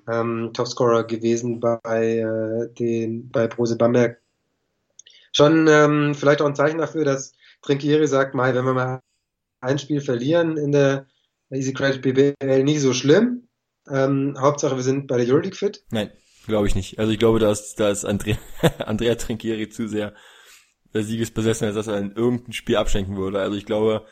[0.07, 1.79] ähm, Topscorer gewesen bei
[2.17, 4.21] äh, den bei Brose Bamberg.
[5.31, 9.01] Schon ähm, vielleicht auch ein Zeichen dafür, dass Trinkieri sagt, mal, wenn wir mal
[9.61, 11.07] ein Spiel verlieren in der
[11.51, 13.47] Easy Credit BBL, nicht so schlimm.
[13.89, 15.83] Ähm, Hauptsache, wir sind bei der Euroleague fit.
[15.91, 16.11] Nein,
[16.45, 16.99] glaube ich nicht.
[16.99, 18.37] Also ich glaube, da ist, da ist Andrea,
[18.79, 20.13] Andrea Trinkieri zu sehr
[20.93, 23.39] der Siegesbesessen, als dass er in irgendein Spiel abschenken würde.
[23.39, 24.05] Also ich glaube,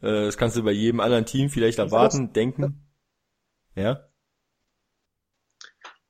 [0.00, 2.88] äh, das kannst du bei jedem anderen Team vielleicht erwarten, denken.
[3.76, 4.08] Ja?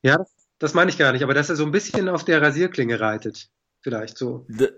[0.02, 2.40] Ja, das, das meine ich gar nicht, aber dass er so ein bisschen auf der
[2.40, 3.50] Rasierklinge reitet.
[3.80, 4.46] Vielleicht so.
[4.48, 4.68] D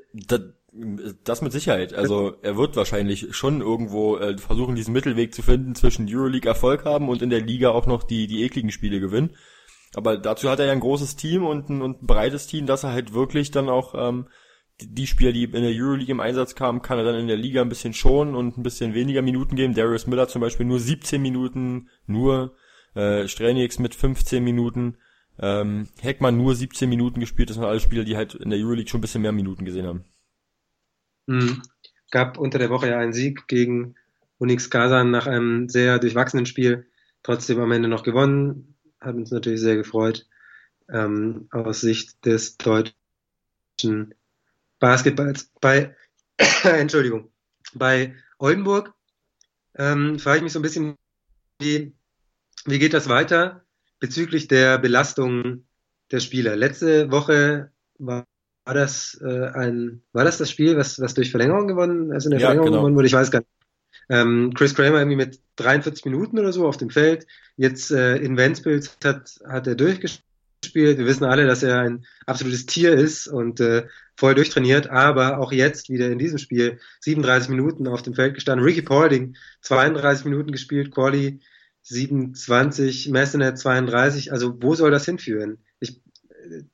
[1.24, 1.94] das mit Sicherheit.
[1.94, 6.84] Also er wird wahrscheinlich schon irgendwo äh, versuchen, diesen Mittelweg zu finden zwischen Euroleague Erfolg
[6.84, 9.36] haben und in der Liga auch noch die, die ekligen Spiele gewinnen.
[9.96, 12.84] Aber dazu hat er ja ein großes Team und ein, und ein breites Team, dass
[12.84, 14.28] er halt wirklich dann auch ähm,
[14.78, 17.62] die Spieler, die in der Euroleague im Einsatz kamen, kann er dann in der Liga
[17.62, 19.72] ein bisschen schonen und ein bisschen weniger Minuten geben.
[19.72, 22.54] Darius Miller zum Beispiel nur 17 Minuten, nur
[22.94, 24.98] äh, Strelnix mit 15 Minuten,
[25.38, 27.48] ähm, Heckmann nur 17 Minuten gespielt.
[27.48, 29.86] Das sind alle Spieler, die halt in der Euroleague schon ein bisschen mehr Minuten gesehen
[29.86, 30.04] haben.
[31.24, 31.62] Mhm.
[32.10, 33.94] Gab unter der Woche ja einen Sieg gegen
[34.36, 36.86] Unix Kazan nach einem sehr durchwachsenen Spiel.
[37.22, 38.75] Trotzdem am Ende noch gewonnen.
[39.00, 40.26] Hat uns natürlich sehr gefreut.
[40.88, 42.94] Ähm, aus Sicht des deutschen
[44.78, 45.50] Basketballs.
[45.60, 45.96] Bei,
[46.62, 47.30] Entschuldigung,
[47.74, 48.94] bei Oldenburg
[49.74, 50.96] ähm, frage ich mich so ein bisschen,
[51.58, 51.92] wie,
[52.64, 53.64] wie geht das weiter
[53.98, 55.66] bezüglich der Belastung
[56.10, 56.54] der Spieler?
[56.56, 58.24] Letzte Woche war
[58.66, 62.32] war das äh, ein, war das das Spiel, was, was durch Verlängerung gewonnen, also in
[62.32, 62.80] der Ja, Verlängerung genau.
[62.80, 63.06] gewonnen wurde?
[63.06, 63.50] Ich weiß gar nicht.
[64.08, 67.26] Ähm, Chris Kramer irgendwie mit 43 Minuten oder so auf dem Feld.
[67.56, 70.22] Jetzt äh, in Ventspils hat, hat er durchgespielt.
[70.72, 73.86] Wir wissen alle, dass er ein absolutes Tier ist und äh,
[74.16, 78.64] voll durchtrainiert, aber auch jetzt wieder in diesem Spiel 37 Minuten auf dem Feld gestanden.
[78.64, 81.40] Ricky Paulding 32 Minuten gespielt, Quali
[81.82, 84.32] 27, Messenet 32.
[84.32, 85.58] Also wo soll das hinführen?
[85.80, 86.00] Ich,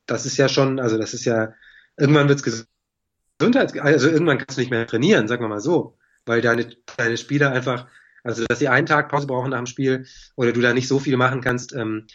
[0.05, 1.53] das ist ja schon, also das ist ja
[1.97, 6.41] irgendwann wird's Gesundheit, also irgendwann kannst du nicht mehr trainieren, sagen wir mal so, weil
[6.41, 7.87] deine, deine Spieler einfach,
[8.23, 10.05] also dass sie einen Tag Pause brauchen nach dem Spiel
[10.35, 12.07] oder du da nicht so viel machen kannst, ähm,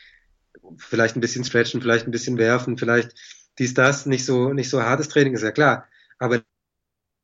[0.76, 3.14] vielleicht ein bisschen stretchen, vielleicht ein bisschen werfen, vielleicht
[3.58, 5.88] dies, das, nicht so, nicht so hartes Training, ist ja klar,
[6.18, 6.42] aber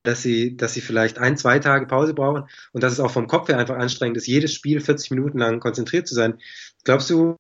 [0.03, 3.26] dass sie, dass sie vielleicht ein, zwei Tage Pause brauchen und dass es auch vom
[3.26, 6.39] Kopf her einfach anstrengend ist, jedes Spiel 40 Minuten lang konzentriert zu sein.
[6.85, 7.37] Glaubst du,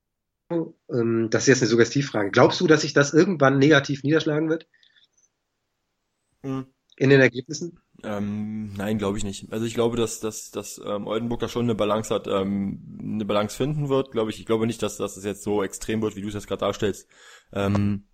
[0.50, 4.66] ähm, das ist jetzt eine Suggestivfrage, glaubst du, dass sich das irgendwann negativ niederschlagen wird?
[6.42, 6.66] Mhm.
[6.96, 7.80] in den Ergebnissen?
[8.04, 9.52] Ähm, nein, glaube ich nicht.
[9.52, 13.24] Also ich glaube, dass, dass, dass ähm, Oldenburg da schon eine Balance hat, ähm, eine
[13.24, 14.38] Balance finden wird, glaube ich.
[14.38, 16.60] Ich glaube nicht, dass, dass es jetzt so extrem wird, wie du es jetzt gerade
[16.60, 17.08] darstellst.
[17.52, 18.04] Ähm,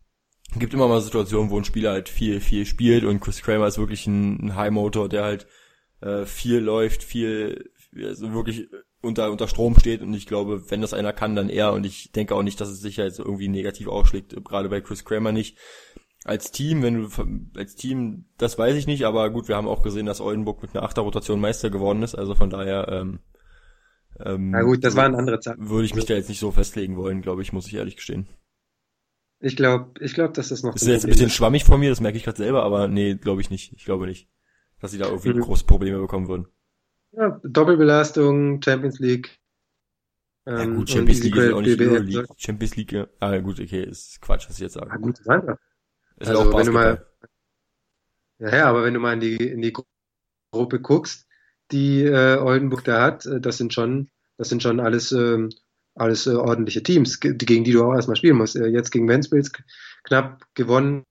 [0.58, 3.78] gibt immer mal Situationen, wo ein Spieler halt viel, viel spielt und Chris Kramer ist
[3.78, 5.46] wirklich ein, ein High Motor, der halt
[6.00, 8.68] äh, viel läuft, viel, also wirklich
[9.02, 12.12] unter, unter Strom steht und ich glaube, wenn das einer kann, dann er und ich
[12.12, 15.56] denke auch nicht, dass es sich jetzt irgendwie negativ ausschlägt, gerade bei Chris Kramer nicht
[16.24, 19.82] als Team, wenn du als Team, das weiß ich nicht, aber gut, wir haben auch
[19.82, 23.20] gesehen, dass Oldenburg mit einer Achterrotation Meister geworden ist, also von daher ähm,
[24.20, 25.68] ähm, Na gut, das waren andere Zeiten.
[25.70, 28.28] würde ich mich da jetzt nicht so festlegen wollen, glaube ich, muss ich ehrlich gestehen.
[29.40, 31.88] Ich glaube, ich glaube, dass das noch Das ist jetzt ein bisschen schwammig von mir,
[31.90, 33.72] das merke ich gerade selber, aber nee, glaube ich nicht.
[33.74, 34.28] Ich glaube nicht,
[34.80, 35.40] dass sie da irgendwie Mhm.
[35.40, 36.46] große Probleme bekommen würden.
[37.12, 39.38] ja, Doppelbelastung, Champions League.
[40.56, 42.26] Ja ähm, gut, und Champions League ist ja auch nicht BBL.
[42.36, 43.06] Champions League, ja.
[43.20, 45.00] ah gut, okay, ist Quatsch, was ich jetzt Ja, sage.
[45.00, 45.26] gut, das
[46.20, 47.04] ist Also, auch wenn du Basketball.
[48.38, 49.84] Ja, aber wenn du mal in die, in die Gru-
[50.52, 51.28] Gruppe guckst,
[51.72, 55.50] die äh, Oldenburg da hat, äh, das sind schon, das sind schon alles, ähm,
[55.96, 58.56] alles äh, ordentliche Teams, ge- gegen die du auch erstmal spielen musst.
[58.56, 59.52] Äh, jetzt gegen Ventspils
[60.04, 61.04] knapp gewonnen.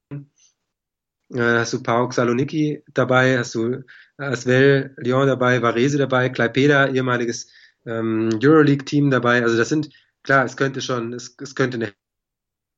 [1.31, 3.83] Äh, hast du Pauk Saloniki dabei, hast du
[4.17, 7.49] Asvel Lyon dabei, Varese dabei, Klaipeda, ehemaliges
[7.85, 9.43] ähm, Euroleague-Team dabei.
[9.43, 9.89] Also das sind,
[10.23, 11.93] klar, es könnte schon, es, es könnte eine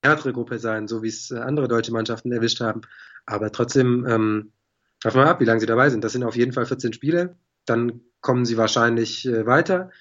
[0.01, 2.81] härtere Gruppe sein, so wie es äh, andere deutsche Mannschaften erwischt haben.
[3.25, 4.51] Aber trotzdem, ähm,
[5.03, 6.03] warten wir mal ab, wie lange sie dabei sind.
[6.03, 7.35] Das sind auf jeden Fall 14 Spiele.
[7.65, 9.91] Dann kommen sie wahrscheinlich äh, weiter.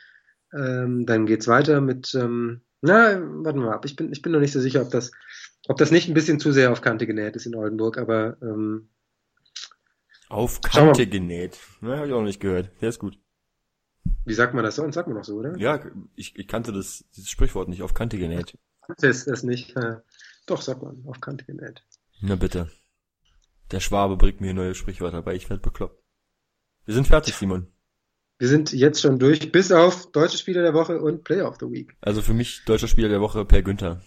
[0.52, 3.84] Ähm, dann geht's weiter mit, ähm, na, warten wir mal ab.
[3.84, 5.12] Ich bin, ich bin noch nicht so sicher, ob das,
[5.68, 8.88] ob das nicht ein bisschen zu sehr auf Kante genäht ist in Oldenburg, aber ähm,
[10.28, 11.58] Auf Kante genäht.
[11.80, 12.70] Ne, habe ich auch noch nicht gehört.
[12.80, 13.18] Der ist gut.
[14.24, 14.82] wie sagt man das so?
[14.82, 15.56] Und sagt man doch so, oder?
[15.58, 15.84] Ja,
[16.16, 18.56] ich, ich kannte das, dieses Sprichwort nicht, auf Kante genäht.
[18.98, 19.76] Das ist nicht.
[19.76, 19.96] Äh,
[20.46, 21.82] doch, sagt man, auf Kante genäht.
[22.20, 22.70] Na bitte.
[23.70, 26.02] Der Schwabe bringt mir neue Sprichwörter bei, ich werd bekloppt.
[26.86, 27.68] Wir sind fertig, Simon.
[28.38, 31.70] Wir sind jetzt schon durch, bis auf deutsche Spieler der Woche und Player of the
[31.70, 31.94] Week.
[32.00, 34.00] Also für mich deutscher Spieler der Woche Per Günther.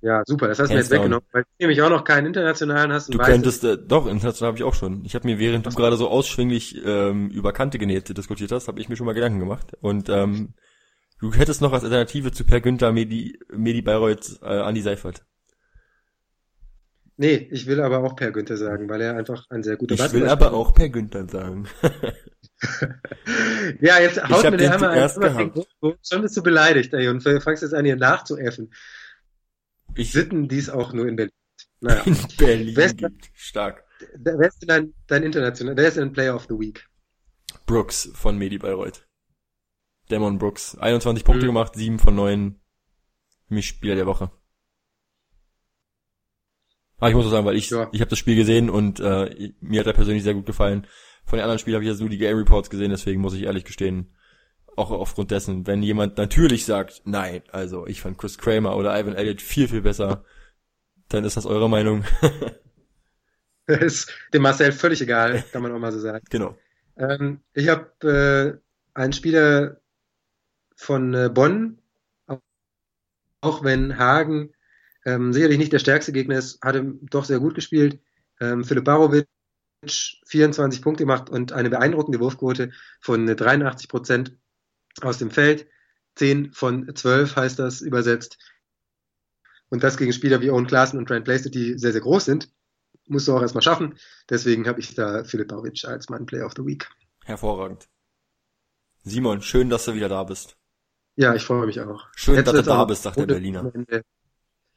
[0.00, 2.92] Ja, super, das hast du mir jetzt weggenommen, weil du nämlich auch noch keinen internationalen
[2.92, 3.08] hast.
[3.08, 5.04] und Du könntest, äh, doch, international habe ich auch schon.
[5.04, 8.80] Ich habe mir, während du gerade so ausschwinglich ähm, über Kante genäht diskutiert hast, habe
[8.80, 9.72] ich mir schon mal Gedanken gemacht.
[9.80, 10.54] Und ähm,
[11.20, 15.24] du hättest noch als Alternative zu Per Günther Medi, Medi Bayreuth äh, Andi Seifert.
[17.16, 20.00] Nee, ich will aber auch Per Günther sagen, weil er einfach ein sehr guter Ich
[20.00, 21.68] will Basketballspieler aber auch Per Günther sagen.
[23.80, 25.52] Ja, jetzt haut mir den der einmal ein.
[26.02, 28.72] Schon bist du beleidigt, ey, und fangst jetzt an, hier nachzuäffen.
[29.96, 31.32] Ich Sitten, die es auch nur in Berlin.
[31.80, 32.02] Naja.
[32.04, 33.30] in Berlin Wer ist- gibt.
[33.34, 33.84] Stark.
[34.16, 36.86] Wer ist denn dein, dein international, wer ist denn Player of the Week?
[37.66, 39.03] Brooks von Medi Bayreuth.
[40.10, 40.76] Demon Brooks.
[40.76, 41.48] 21 Punkte Mhm.
[41.48, 42.60] gemacht, 7 von 9.
[43.48, 44.30] Für mich Spieler der Woche.
[46.98, 47.88] Aber ich muss auch sagen, weil ich, Ja.
[47.92, 50.86] ich habe das Spiel gesehen und äh, mir hat er persönlich sehr gut gefallen.
[51.26, 53.42] Von den anderen Spielen habe ich ja so die Game Reports gesehen, deswegen muss ich
[53.42, 54.14] ehrlich gestehen,
[54.76, 59.14] auch aufgrund dessen, wenn jemand natürlich sagt, nein, also ich fand Chris Kramer oder Ivan
[59.14, 60.24] Elliott viel, viel besser,
[61.08, 62.04] dann ist das eure Meinung.
[63.66, 66.24] ist dem Marcel völlig egal, kann man auch mal so sagen.
[66.30, 66.56] Genau.
[66.96, 68.60] Ähm, ich habe
[68.94, 69.80] äh, einen Spieler
[70.76, 71.78] von äh, Bonn,
[73.40, 74.54] auch wenn Hagen
[75.04, 78.00] ähm, sicherlich nicht der stärkste Gegner ist, hatte doch sehr gut gespielt.
[78.40, 79.28] Ähm, Philipp Barovic
[80.26, 84.36] 24 Punkte gemacht und eine beeindruckende Wurfquote von 83 Prozent
[85.02, 85.68] aus dem Feld.
[86.16, 88.38] 10 von 12 heißt das übersetzt.
[89.68, 92.50] Und das gegen Spieler wie Owen Klaassen und Trent Placid, die sehr, sehr groß sind.
[93.06, 93.98] Musst du auch erstmal schaffen.
[94.30, 96.88] Deswegen habe ich da Philipp Barovic als mein Player of the Week.
[97.24, 97.88] Hervorragend.
[99.02, 100.56] Simon, schön, dass du wieder da bist.
[101.16, 102.06] Ja, ich freue mich auch.
[102.16, 103.72] Schön, Jetzt dass du da bist, sagt der Berliner.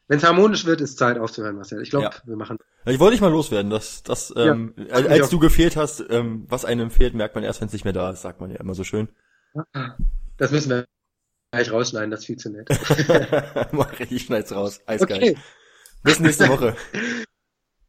[0.09, 1.81] Wenn es harmonisch wird, ist Zeit aufzuhören, Marcel.
[1.81, 2.11] Ich glaube, ja.
[2.23, 2.57] wir machen.
[2.85, 6.63] Ich wollte dich mal loswerden, dass, dass ähm, ja, als du gefehlt hast, ähm, was
[6.63, 8.73] einem fehlt, merkt man erst, wenn es nicht mehr da ist, sagt man ja immer
[8.73, 9.09] so schön.
[10.38, 10.85] Das müssen wir
[11.51, 12.69] gleich rausschneiden, das ist viel zu nett.
[13.71, 14.79] Mach ich schneid's raus.
[14.85, 15.21] Eiskalt.
[15.21, 15.38] Okay.
[16.03, 16.75] Bis nächste Woche.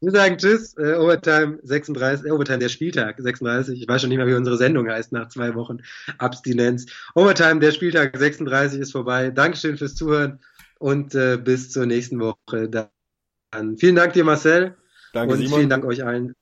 [0.01, 3.81] Wir sagen Tschüss, äh, Overtime 36, äh, Overtime der Spieltag 36.
[3.81, 5.79] Ich weiß schon nicht mehr, wie unsere Sendung heißt nach zwei Wochen
[6.17, 6.85] Abstinenz.
[7.15, 9.29] Overtime der Spieltag 36 ist vorbei.
[9.29, 10.39] Dankeschön fürs Zuhören
[10.79, 12.69] und äh, bis zur nächsten Woche.
[12.69, 14.75] Dann vielen Dank dir, Marcel.
[15.13, 15.59] Danke, und Simon.
[15.59, 16.33] vielen Dank euch allen.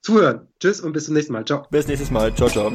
[0.00, 0.48] Zuhören.
[0.60, 1.44] Tschüss und bis zum nächsten Mal.
[1.44, 1.66] Ciao.
[1.70, 2.34] Bis nächstes Mal.
[2.34, 2.72] Ciao, ciao.